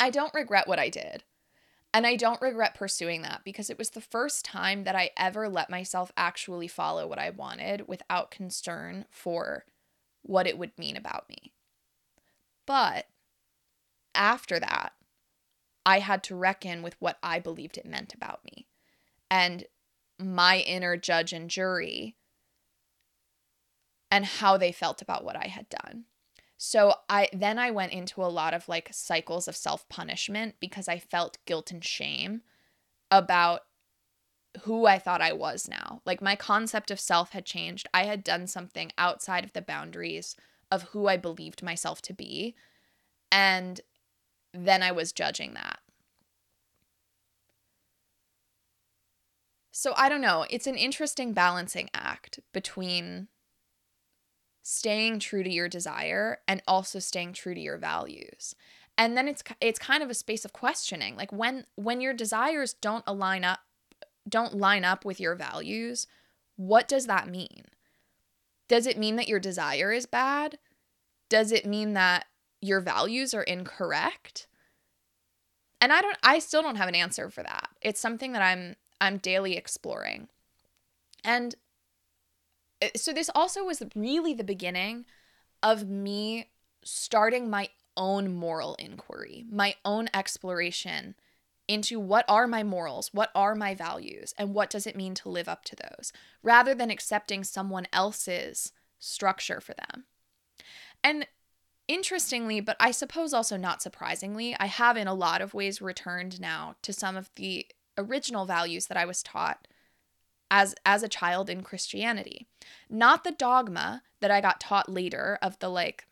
[0.00, 1.22] I don't regret what I did.
[1.92, 5.48] And I don't regret pursuing that because it was the first time that I ever
[5.48, 9.66] let myself actually follow what I wanted without concern for
[10.22, 11.52] what it would mean about me.
[12.66, 13.06] But
[14.14, 14.92] after that,
[15.86, 18.66] I had to reckon with what I believed it meant about me.
[19.30, 19.66] And
[20.18, 22.16] my inner judge and jury
[24.10, 26.04] and how they felt about what I had done.
[26.56, 30.98] So I then I went into a lot of like cycles of self-punishment because I
[30.98, 32.42] felt guilt and shame
[33.10, 33.62] about
[34.62, 36.00] who I thought I was now.
[36.06, 37.88] Like my concept of self had changed.
[37.92, 40.36] I had done something outside of the boundaries
[40.70, 42.54] of who I believed myself to be.
[43.32, 43.80] And
[44.54, 45.80] then I was judging that.
[49.72, 50.46] So I don't know.
[50.48, 53.26] It's an interesting balancing act between
[54.62, 58.54] staying true to your desire and also staying true to your values.
[58.96, 61.16] And then it's it's kind of a space of questioning.
[61.16, 63.60] Like when when your desires don't align up
[64.28, 66.06] don't line up with your values,
[66.56, 67.64] what does that mean?
[68.68, 70.58] Does it mean that your desire is bad?
[71.28, 72.26] Does it mean that
[72.64, 74.46] your values are incorrect?
[75.80, 77.68] And I don't I still don't have an answer for that.
[77.82, 80.28] It's something that I'm I'm daily exploring.
[81.22, 81.54] And
[82.82, 85.04] uh, so this also was really the beginning
[85.62, 86.50] of me
[86.82, 91.14] starting my own moral inquiry, my own exploration
[91.66, 95.30] into what are my morals, what are my values, and what does it mean to
[95.30, 96.12] live up to those,
[96.42, 100.04] rather than accepting someone else's structure for them.
[101.02, 101.26] And
[101.88, 106.40] interestingly, but I suppose also not surprisingly, I have in a lot of ways returned
[106.40, 107.66] now to some of the
[107.96, 109.68] original values that I was taught
[110.50, 112.46] as as a child in Christianity.
[112.88, 116.06] Not the dogma that I got taught later of the like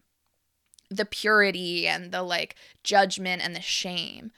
[0.90, 4.30] the purity and the like judgment and the shame,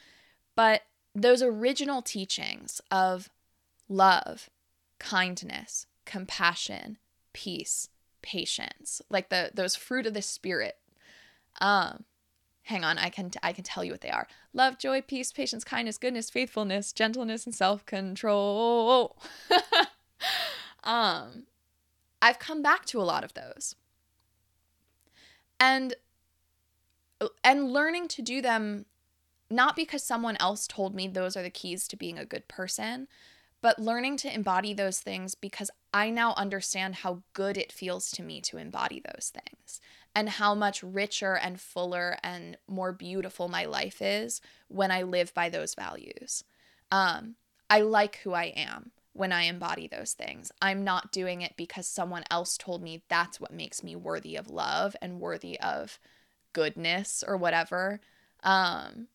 [0.55, 0.83] but
[1.13, 3.29] those original teachings of
[3.87, 4.49] love,
[4.99, 6.97] kindness, compassion,
[7.33, 7.89] peace,
[8.21, 10.77] patience, like the those fruit of the spirit.
[11.61, 12.05] Um
[12.63, 14.27] hang on, I can t- I can tell you what they are.
[14.53, 19.17] Love, joy, peace, patience, kindness, goodness, faithfulness, gentleness and self-control.
[20.83, 21.43] um
[22.21, 23.75] I've come back to a lot of those.
[25.59, 25.95] And
[27.43, 28.85] and learning to do them
[29.49, 33.07] not because someone else told me those are the keys to being a good person,
[33.61, 38.23] but learning to embody those things because I now understand how good it feels to
[38.23, 39.79] me to embody those things
[40.15, 44.39] and how much richer and fuller and more beautiful my life is
[44.69, 46.43] when I live by those values.
[46.89, 47.35] Um,
[47.69, 50.51] I like who I am when I embody those things.
[50.61, 54.49] I'm not doing it because someone else told me that's what makes me worthy of
[54.49, 55.99] love and worthy of
[56.53, 57.99] goodness or whatever.
[58.43, 59.07] Um,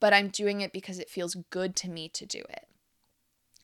[0.00, 2.66] but I'm doing it because it feels good to me to do it.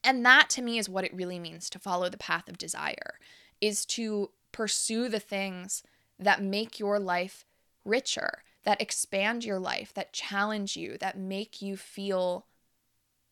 [0.02, 3.18] And that to me is what it really means to follow the path of desire
[3.60, 5.82] is to pursue the things
[6.18, 7.44] that make your life
[7.84, 12.46] richer, that expand your life, that challenge you, that make you feel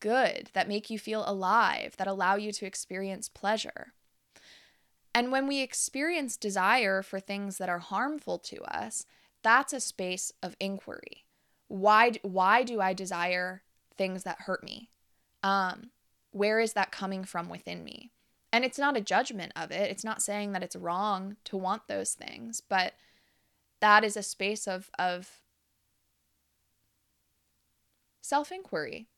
[0.00, 3.92] good, that make you feel alive, that allow you to experience pleasure.
[5.14, 9.06] And when we experience desire for things that are harmful to us,
[9.42, 11.24] that's a space of inquiry
[11.72, 13.62] why why do I desire
[13.96, 14.90] things that hurt me?
[15.42, 15.90] Um,
[16.30, 18.10] where is that coming from within me?
[18.52, 19.90] And it's not a judgment of it.
[19.90, 22.92] It's not saying that it's wrong to want those things, but
[23.80, 25.40] that is a space of of
[28.20, 29.08] self-inquiry.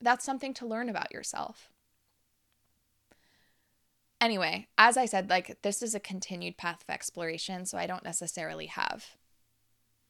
[0.00, 1.70] That's something to learn about yourself.
[4.20, 8.04] Anyway, as I said, like this is a continued path of exploration, so I don't
[8.04, 9.16] necessarily have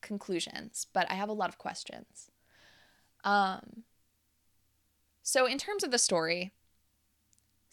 [0.01, 2.31] conclusions, but I have a lot of questions.
[3.25, 3.85] Um,
[5.23, 6.53] so, in terms of the story,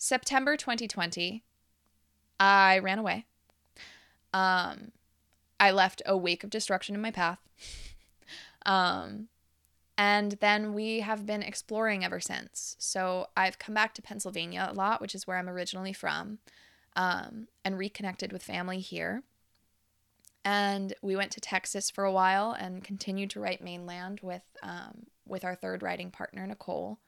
[0.04, 1.46] September 2020,
[2.38, 3.26] I ran away.
[4.34, 4.92] Um,
[5.62, 7.40] I left a wake of destruction in my path.
[8.66, 9.30] um,
[9.98, 12.76] and then we have been exploring ever since.
[12.80, 16.40] So I've come back to Pennsylvania a lot, which is where I'm originally from,
[16.98, 19.24] um, and reconnected with family here.
[20.44, 25.06] And we went to Texas for a while and continued to write mainland with um,
[25.26, 27.00] with our third writing partner Nicole.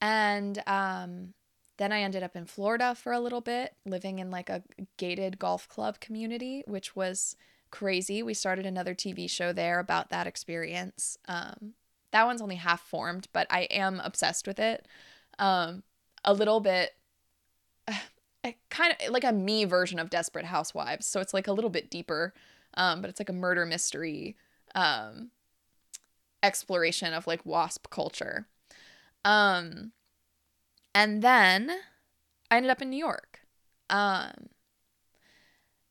[0.00, 1.34] And um,
[1.76, 4.62] then I ended up in Florida for a little bit, living in like a
[4.96, 7.36] gated golf club community, which was
[7.70, 8.22] crazy.
[8.22, 11.18] We started another TV show there about that experience.
[11.26, 11.74] Um,
[12.12, 14.86] that one's only half formed, but I am obsessed with it.
[15.38, 15.82] Um,
[16.24, 16.92] a little bit
[18.70, 21.06] kind of like a me version of Desperate Housewives.
[21.06, 22.32] So it's like a little bit deeper,
[22.74, 24.36] um, but it's like a murder mystery
[24.76, 25.30] um,
[26.42, 28.46] exploration of like WASP culture.
[29.24, 29.92] Um,
[30.94, 31.70] and then
[32.50, 33.40] I ended up in New York.
[33.90, 34.48] Um,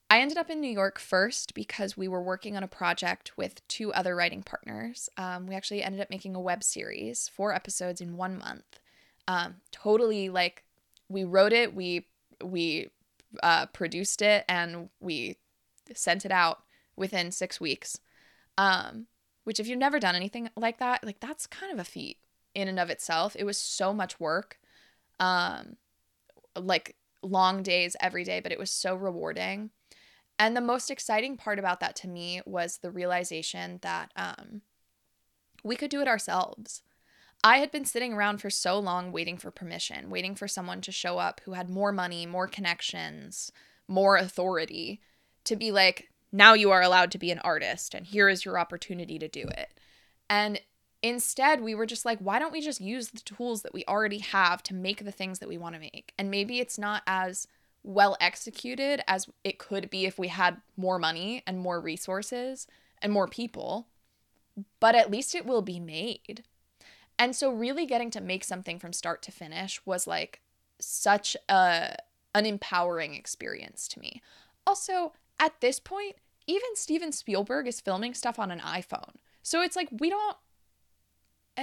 [0.09, 3.67] I ended up in New York first because we were working on a project with
[3.67, 5.09] two other writing partners.
[5.17, 8.79] Um, we actually ended up making a web series, four episodes in one month.
[9.27, 10.63] Um, totally like
[11.09, 12.07] we wrote it, we
[12.43, 12.89] we
[13.41, 15.37] uh, produced it and we
[15.95, 16.63] sent it out
[16.95, 17.99] within six weeks.
[18.57, 19.07] Um,
[19.45, 22.17] which, if you've never done anything like that, like that's kind of a feat
[22.53, 23.35] in and of itself.
[23.37, 24.59] It was so much work,
[25.23, 25.77] um,
[26.55, 29.69] like long days every day, but it was so rewarding.
[30.37, 34.61] And the most exciting part about that to me was the realization that um,
[35.63, 36.83] we could do it ourselves.
[37.43, 40.91] I had been sitting around for so long waiting for permission, waiting for someone to
[40.91, 43.51] show up who had more money, more connections,
[43.87, 45.01] more authority
[45.45, 48.57] to be like, now you are allowed to be an artist and here is your
[48.57, 49.79] opportunity to do it.
[50.29, 50.59] And
[51.03, 54.19] instead, we were just like, why don't we just use the tools that we already
[54.19, 56.13] have to make the things that we want to make?
[56.17, 57.47] And maybe it's not as
[57.83, 62.65] well executed as it could be if we had more money and more resources
[63.01, 63.87] and more people,
[64.79, 66.43] but at least it will be made.
[67.19, 70.41] And so really getting to make something from start to finish was like
[70.79, 71.95] such a
[72.35, 74.21] an empowering experience to me.
[74.65, 76.15] Also, at this point,
[76.47, 79.15] even Steven Spielberg is filming stuff on an iPhone.
[79.43, 80.37] So it's like we don't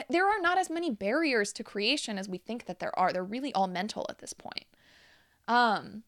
[0.08, 3.12] there are not as many barriers to creation as we think that there are.
[3.12, 4.66] They're really all mental at this point.
[5.48, 6.04] Um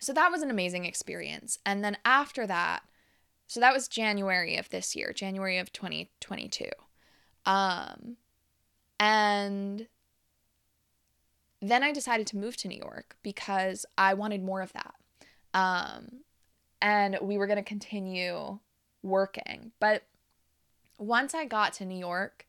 [0.00, 1.58] so that was an amazing experience.
[1.64, 2.82] And then after that,
[3.46, 6.66] so that was January of this year, January of 2022.
[7.46, 8.16] Um
[9.00, 9.88] and
[11.68, 14.94] then I decided to move to New York because I wanted more of that.
[15.54, 16.20] Um,
[16.82, 18.58] and we were going to continue
[19.02, 19.72] working.
[19.80, 20.02] But
[20.98, 22.46] once I got to New York,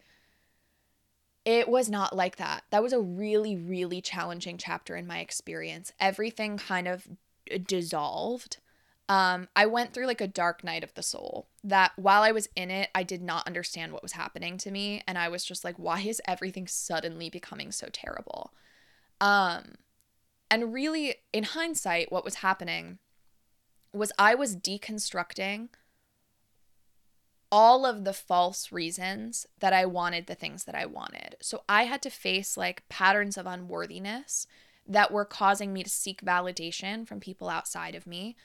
[1.46, 2.64] it was not like that.
[2.72, 5.94] That was a really, really challenging chapter in my experience.
[6.00, 7.08] Everything kind of
[7.68, 8.58] dissolved.
[9.08, 12.50] Um, I went through like a dark night of the soul that while I was
[12.56, 15.04] in it, I did not understand what was happening to me.
[15.08, 18.52] And I was just like, why is everything suddenly becoming so terrible?
[19.22, 19.76] Um,
[20.50, 22.98] and really, in hindsight, what was happening
[23.94, 25.70] was I was deconstructing
[27.56, 31.38] all of the false reasons that I wanted the things that I wanted.
[31.42, 34.46] So I had to face like patterns of unworthiness
[34.86, 38.36] that were causing me to seek validation from people outside of me.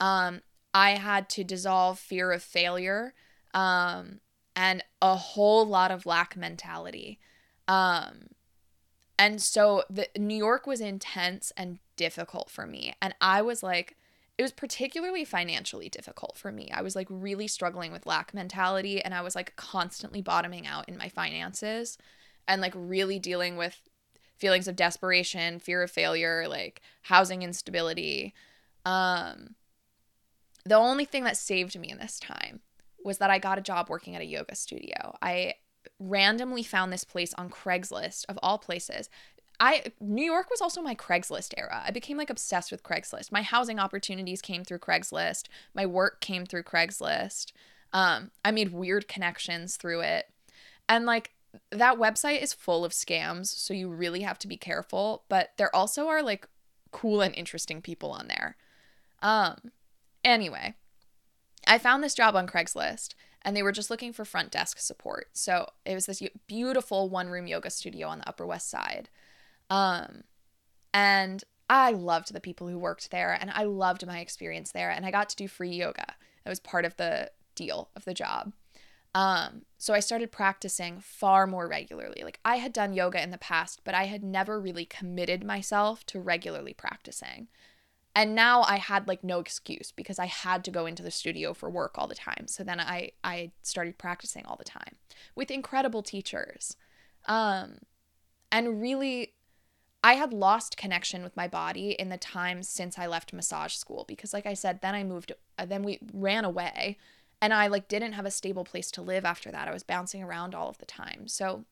[0.00, 0.42] Um,
[0.74, 3.14] I had to dissolve fear of failure
[3.54, 4.20] um,
[4.54, 7.18] and a whole lot of lack mentality.
[7.68, 8.26] Um,
[9.18, 12.92] and so the New York was intense and difficult for me.
[13.00, 13.96] And I was like,
[14.38, 16.70] it was particularly financially difficult for me.
[16.72, 20.88] I was like really struggling with lack mentality and I was like constantly bottoming out
[20.88, 21.98] in my finances
[22.46, 23.80] and like really dealing with
[24.36, 28.32] feelings of desperation, fear of failure, like housing instability.
[28.86, 29.56] Um
[30.64, 32.60] the only thing that saved me in this time
[33.04, 35.16] was that I got a job working at a yoga studio.
[35.20, 35.54] I
[35.98, 39.08] randomly found this place on Craigslist of all places.
[39.60, 41.82] I New York was also my Craigslist era.
[41.84, 43.32] I became like obsessed with Craigslist.
[43.32, 45.44] My housing opportunities came through Craigslist.
[45.74, 47.52] My work came through Craigslist.
[47.92, 50.30] Um, I made weird connections through it.
[50.88, 51.32] And like
[51.70, 55.74] that website is full of scams, so you really have to be careful, but there
[55.74, 56.46] also are like
[56.92, 58.56] cool and interesting people on there.
[59.22, 59.72] Um
[60.24, 60.74] anyway,
[61.66, 65.30] I found this job on Craigslist and they were just looking for front desk support.
[65.32, 69.08] So it was this beautiful one room yoga studio on the Upper West Side.
[69.70, 70.22] Um,
[70.94, 74.90] and I loved the people who worked there and I loved my experience there.
[74.90, 76.14] And I got to do free yoga.
[76.44, 78.52] That was part of the deal of the job.
[79.14, 82.22] Um, so I started practicing far more regularly.
[82.22, 86.04] Like I had done yoga in the past, but I had never really committed myself
[86.06, 87.48] to regularly practicing.
[88.14, 91.54] And now I had like no excuse because I had to go into the studio
[91.54, 92.48] for work all the time.
[92.48, 94.96] So then I I started practicing all the time
[95.34, 96.76] with incredible teachers.
[97.26, 97.78] Um
[98.50, 99.34] and really
[100.08, 104.06] I had lost connection with my body in the time since I left massage school
[104.08, 106.96] because like I said then I moved uh, then we ran away
[107.42, 109.68] and I like didn't have a stable place to live after that.
[109.68, 111.28] I was bouncing around all of the time.
[111.28, 111.66] So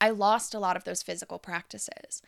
[0.00, 2.22] I lost a lot of those physical practices.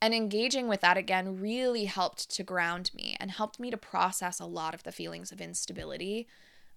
[0.00, 4.40] And engaging with that again really helped to ground me and helped me to process
[4.40, 6.28] a lot of the feelings of instability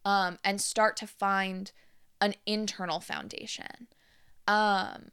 [0.04, 1.72] um, and start to find
[2.20, 3.88] an internal foundation.
[4.50, 5.12] Um,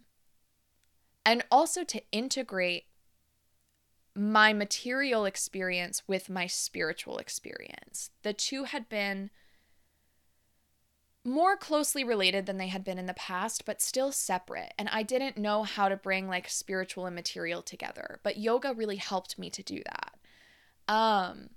[1.26, 2.84] and also to integrate
[4.14, 8.10] my material experience with my spiritual experience.
[8.22, 9.30] The two had been
[11.24, 14.72] more closely related than they had been in the past, but still separate.
[14.78, 18.96] And I didn't know how to bring like spiritual and material together, but yoga really
[18.96, 20.14] helped me to do that.
[20.88, 21.50] Um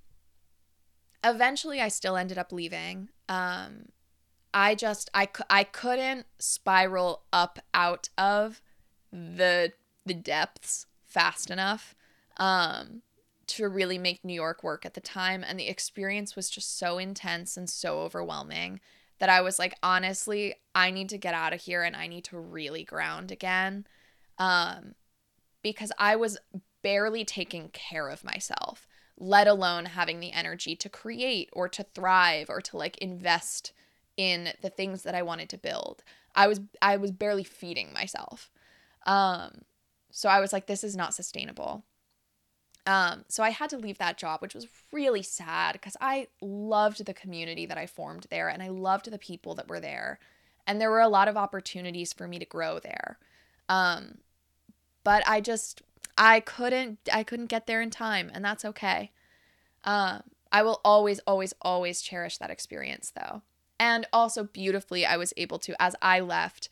[1.24, 3.10] eventually I still ended up leaving.
[3.30, 3.90] Um
[4.52, 8.62] I just I I couldn't spiral up out of
[9.12, 9.72] the
[10.06, 11.96] the depths fast enough
[12.38, 13.02] um
[13.48, 17.00] to really make New York work at the time and the experience was just so
[17.00, 18.80] intense and so overwhelming
[19.20, 22.24] that I was like, honestly, I need to get out of here and I need
[22.26, 23.86] to really ground again.
[24.38, 24.96] Um,
[25.62, 26.38] because I was
[26.82, 28.88] barely taking care of myself,
[29.18, 33.74] let alone having the energy to create or to thrive or to like invest
[34.16, 36.04] in the things that I wanted to build.
[36.36, 38.50] I was I was barely feeding myself.
[39.10, 39.62] Um,
[40.12, 41.84] so I was like, this is not sustainable.
[42.86, 47.06] Um, so I had to leave that job, which was really sad because I loved
[47.06, 50.20] the community that I formed there and I loved the people that were there.
[50.68, 53.18] And there were a lot of opportunities for me to grow there.
[53.68, 54.20] Um,
[55.04, 55.82] but I just
[56.18, 59.12] I couldn't I couldn't get there in time and that's okay.
[59.84, 63.42] Um, I will always always always cherish that experience though.
[63.80, 66.70] And also beautifully, I was able to, as I left,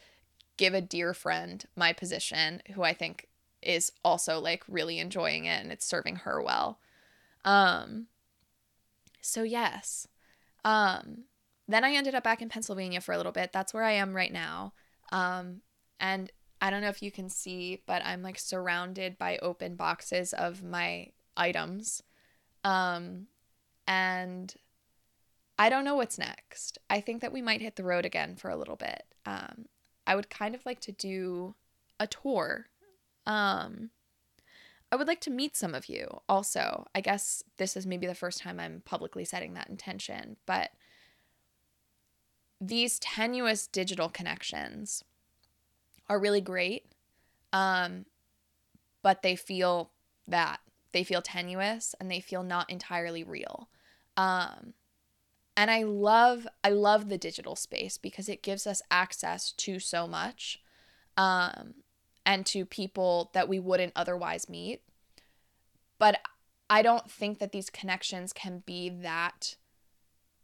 [0.58, 3.28] give a dear friend my position who I think
[3.62, 6.80] is also like really enjoying it and it's serving her well.
[7.46, 8.08] Um
[9.22, 10.08] so yes.
[10.66, 11.26] Um
[11.68, 13.52] then I ended up back in Pennsylvania for a little bit.
[13.52, 14.74] That's where I am right now.
[15.12, 15.62] Um
[16.00, 20.34] and I don't know if you can see, but I'm like surrounded by open boxes
[20.34, 22.02] of my items.
[22.64, 23.28] Um
[23.88, 24.54] and
[25.60, 26.78] I don't know what's next.
[26.90, 29.04] I think that we might hit the road again for a little bit.
[29.26, 29.66] Um,
[30.08, 31.54] I would kind of like to do
[32.00, 32.68] a tour.
[33.26, 33.92] Um,
[34.92, 36.88] I would like to meet some of you also.
[36.96, 40.72] I guess this is maybe the first time I'm publicly setting that intention, but
[42.62, 45.04] these tenuous digital connections
[46.10, 46.86] are really great.
[47.52, 48.06] Um,
[49.04, 49.92] but they feel
[50.28, 50.60] that
[50.94, 53.70] they feel tenuous and they feel not entirely real.
[54.16, 54.74] Um,
[55.58, 60.08] and I love I love the digital space because it gives us access to so
[60.08, 60.62] much
[61.18, 61.74] um,
[62.26, 64.84] and to people that we wouldn't otherwise meet.
[65.98, 66.22] But
[66.70, 69.56] I don't think that these connections can be that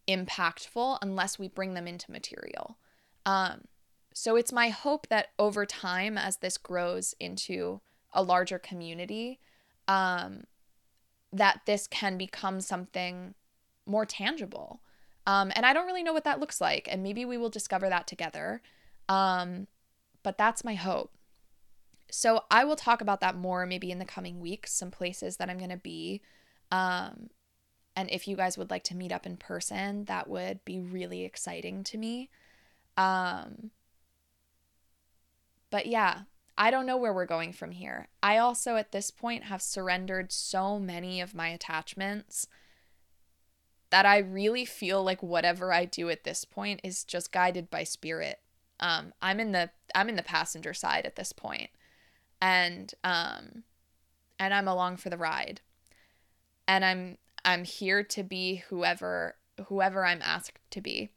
[0.07, 2.77] impactful unless we bring them into material.
[3.25, 3.65] Um,
[4.13, 7.81] so it's my hope that over time, as this grows into
[8.13, 9.39] a larger community,
[9.87, 10.43] um,
[11.31, 13.35] that this can become something
[13.85, 14.81] more tangible.
[15.25, 16.87] Um, and I don't really know what that looks like.
[16.91, 18.61] And maybe we will discover that together.
[19.07, 19.67] Um,
[20.21, 21.11] but that's my hope.
[22.11, 25.49] So I will talk about that more maybe in the coming weeks, some places that
[25.49, 26.21] I'm going to be.
[26.71, 27.29] Um,
[27.95, 31.23] and if you guys would like to meet up in person, that would be really
[31.23, 32.29] exciting to me.
[32.97, 33.71] Um,
[35.69, 36.21] but yeah,
[36.57, 38.09] I don't know where we're going from here.
[38.21, 42.47] I also, at this point, have surrendered so many of my attachments
[43.93, 47.83] that I really feel like whatever I do at this point is just guided by
[47.83, 48.39] spirit.
[48.79, 51.69] Um, I'm in the I'm in the passenger side at this point,
[52.41, 53.61] and um,
[54.39, 55.61] and I'm along for the ride,
[56.67, 59.35] and I'm I'm here to be whoever
[59.67, 61.09] whoever I'm asked to be.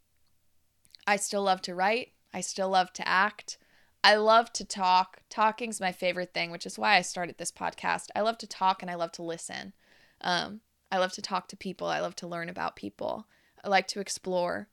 [1.07, 2.13] I still love to write.
[2.35, 3.57] I still love to act.
[4.05, 5.23] I love to talk.
[5.31, 8.09] Talking's my favorite thing, which is why I started this podcast.
[8.15, 9.73] I love to talk and I love to listen.
[10.21, 10.61] Um,
[10.91, 11.89] I love to talk to people.
[11.89, 13.27] I love to learn about people.
[13.65, 14.69] I like to explore.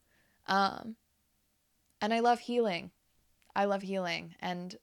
[0.47, 0.95] Um,
[2.01, 2.91] and I love healing.
[3.55, 4.35] I love healing.
[4.39, 4.77] And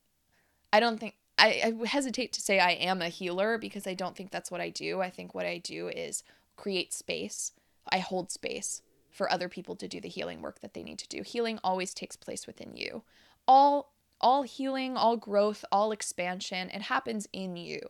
[0.73, 4.17] I don't think, I, I hesitate to say I am a healer because I don't
[4.17, 5.01] think that's what I do.
[5.01, 6.23] I think what I do is
[6.57, 7.53] create space.
[7.91, 11.09] I hold space for other people to do the healing work that they need to
[11.09, 11.23] do.
[11.23, 13.03] Healing always takes place within you.
[13.47, 17.81] All all healing, all growth, all expansion, it happens in you.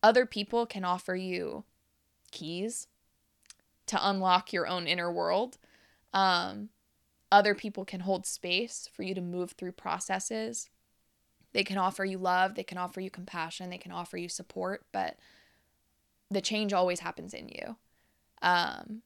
[0.00, 1.64] Other people can offer you
[2.32, 2.88] keys
[3.86, 5.58] to unlock your own inner world.
[6.12, 6.70] Um,
[7.30, 10.68] other people can hold space for you to move through processes.
[11.52, 14.84] They can offer you love, they can offer you compassion, they can offer you support,
[14.92, 15.16] but
[16.30, 17.76] the change always happens in you.
[18.40, 19.02] Um,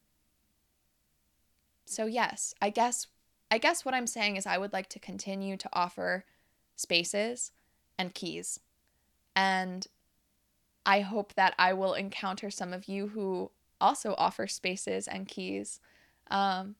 [1.84, 3.08] so yes, I guess
[3.50, 6.24] I guess what I'm saying is I would like to continue to offer
[6.74, 7.52] spaces
[7.96, 8.58] and keys.
[9.36, 9.86] And
[10.86, 15.80] I hope that I will encounter some of you who also offer spaces and keys.
[16.30, 16.76] Um,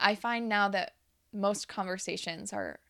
[0.00, 0.94] I find now that
[1.32, 2.80] most conversations are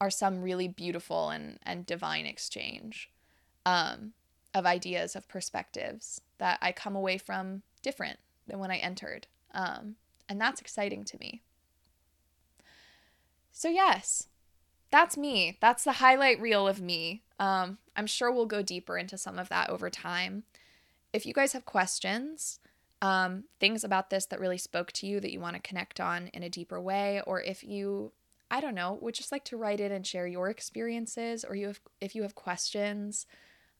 [0.00, 3.08] are some really beautiful and, and divine exchange
[3.64, 4.14] um,
[4.52, 8.18] of ideas, of perspectives that I come away from different
[8.48, 9.28] than when I entered.
[9.54, 9.94] Um,
[10.28, 11.42] and that's exciting to me.
[13.52, 14.26] So, yes,
[14.92, 15.56] that's me.
[15.60, 17.22] That's the highlight reel of me.
[17.40, 20.44] Um, I'm sure we'll go deeper into some of that over time.
[21.12, 22.60] If you guys have questions,
[23.00, 26.28] um, things about this that really spoke to you that you want to connect on
[26.28, 28.12] in a deeper way, or if you,
[28.50, 31.68] I don't know, would just like to write in and share your experiences, or you
[31.68, 33.26] have, if you have questions,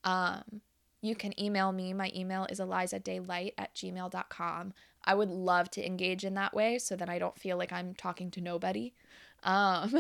[0.04, 0.62] um,
[1.02, 1.92] you can email me.
[1.92, 4.72] My email is elizadaylight at gmail.com.
[5.04, 7.94] I would love to engage in that way so that I don't feel like I'm
[7.94, 8.94] talking to nobody.
[9.42, 9.92] Um,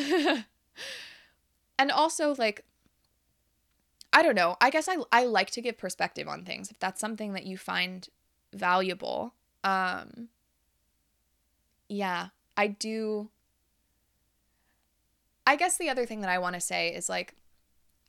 [1.78, 2.64] and also like
[4.12, 4.56] I don't know.
[4.60, 7.56] I guess I I like to give perspective on things if that's something that you
[7.56, 8.08] find
[8.52, 9.34] valuable.
[9.64, 10.28] Um
[11.88, 13.30] yeah, I do
[15.46, 17.34] I guess the other thing that I want to say is like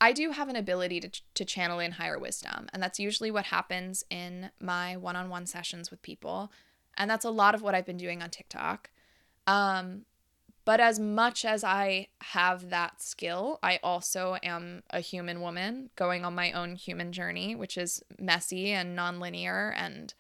[0.02, 3.46] I do have an ability to to channel in higher wisdom, and that's usually what
[3.46, 6.52] happens in my one-on-one sessions with people,
[6.98, 8.90] and that's a lot of what I've been doing on TikTok.
[9.48, 10.06] Um
[10.66, 16.24] but as much as I have that skill, I also am a human woman going
[16.24, 20.14] on my own human journey, which is messy and nonlinear and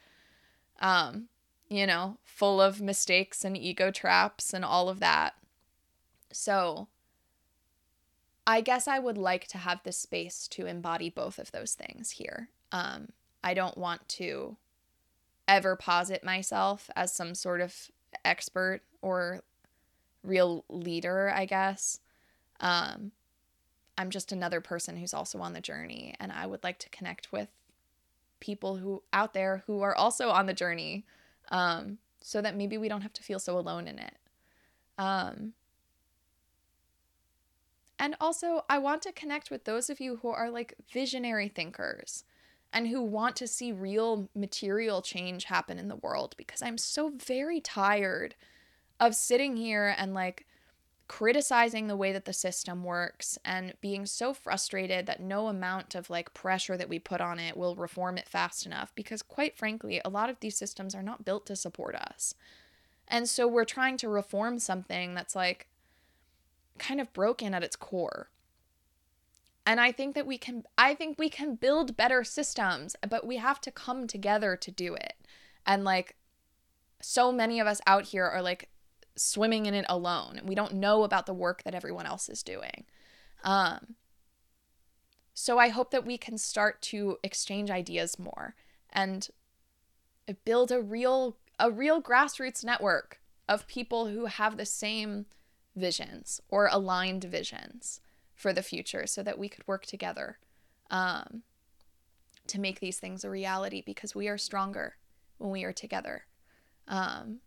[0.79, 1.29] um
[1.69, 5.33] you know, full of mistakes and ego traps and all of that.
[6.31, 6.87] So
[8.45, 12.11] I guess I would like to have the space to embody both of those things
[12.11, 12.49] here.
[12.71, 13.09] Um,
[13.43, 14.57] I don't want to
[15.47, 17.89] ever posit myself as some sort of
[18.23, 19.41] expert or
[20.23, 21.99] real leader, I guess.
[22.59, 23.11] Um,
[23.97, 27.31] I'm just another person who's also on the journey, and I would like to connect
[27.31, 27.49] with
[28.39, 31.05] people who out there who are also on the journey,
[31.49, 34.15] um, so that maybe we don't have to feel so alone in it.
[34.97, 35.53] Um,
[37.99, 42.23] and also, I want to connect with those of you who are like visionary thinkers
[42.73, 47.09] and who want to see real material change happen in the world because I'm so
[47.09, 48.35] very tired
[49.05, 50.45] of sitting here and like
[51.07, 56.09] criticizing the way that the system works and being so frustrated that no amount of
[56.09, 59.99] like pressure that we put on it will reform it fast enough because quite frankly
[60.03, 62.33] a lot of these systems are not built to support us.
[63.07, 65.67] And so we're trying to reform something that's like
[66.79, 68.29] kind of broken at its core.
[69.65, 73.37] And I think that we can I think we can build better systems, but we
[73.37, 75.15] have to come together to do it.
[75.65, 76.15] And like
[77.01, 78.69] so many of us out here are like
[79.15, 80.41] swimming in it alone.
[80.43, 82.85] We don't know about the work that everyone else is doing.
[83.43, 83.95] Um
[85.33, 88.55] so I hope that we can start to exchange ideas more
[88.91, 89.27] and
[90.45, 95.25] build a real a real grassroots network of people who have the same
[95.75, 98.01] visions or aligned visions
[98.35, 100.37] for the future so that we could work together
[100.89, 101.43] um,
[102.47, 104.95] to make these things a reality because we are stronger
[105.37, 106.25] when we are together.
[106.87, 107.39] Um,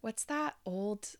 [0.00, 1.16] what's that old?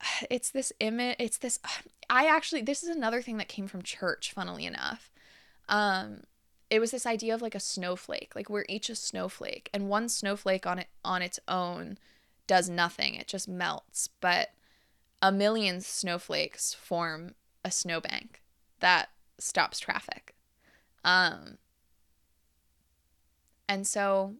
[0.30, 1.58] It's this image, it's this.
[2.10, 5.10] I actually, this is another thing that came from church, funnily enough.
[5.68, 6.24] Um,
[6.68, 10.08] it was this idea of like a snowflake like we're each a snowflake and one
[10.08, 11.98] snowflake on it on its own
[12.46, 14.08] does nothing, it just melts.
[14.20, 14.50] But
[15.20, 17.34] a million snowflakes form
[17.64, 18.42] a snowbank
[18.80, 20.34] that stops traffic.
[21.04, 21.58] Um,
[23.68, 24.34] and so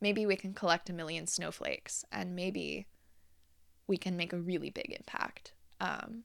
[0.00, 2.86] maybe we can collect a million snowflakes and maybe
[3.86, 5.52] we can make a really big impact.
[5.80, 6.24] Um,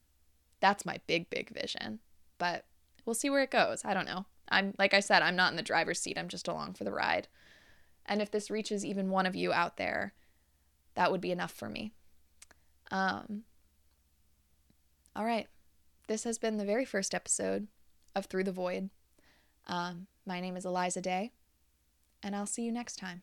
[0.60, 2.00] that's my big, big vision.
[2.38, 2.66] But
[3.06, 3.84] we'll see where it goes.
[3.84, 4.26] I don't know.
[4.50, 6.92] I'm, like I said, I'm not in the driver's seat, I'm just along for the
[6.92, 7.28] ride.
[8.06, 10.14] And if this reaches even one of you out there,
[10.96, 11.94] that would be enough for me.
[12.92, 13.44] Um,
[15.16, 15.48] all right.
[16.08, 17.68] This has been the very first episode
[18.16, 18.90] of Through the Void.
[19.68, 21.32] Um, my name is Eliza Day,
[22.24, 23.22] and I'll see you next time.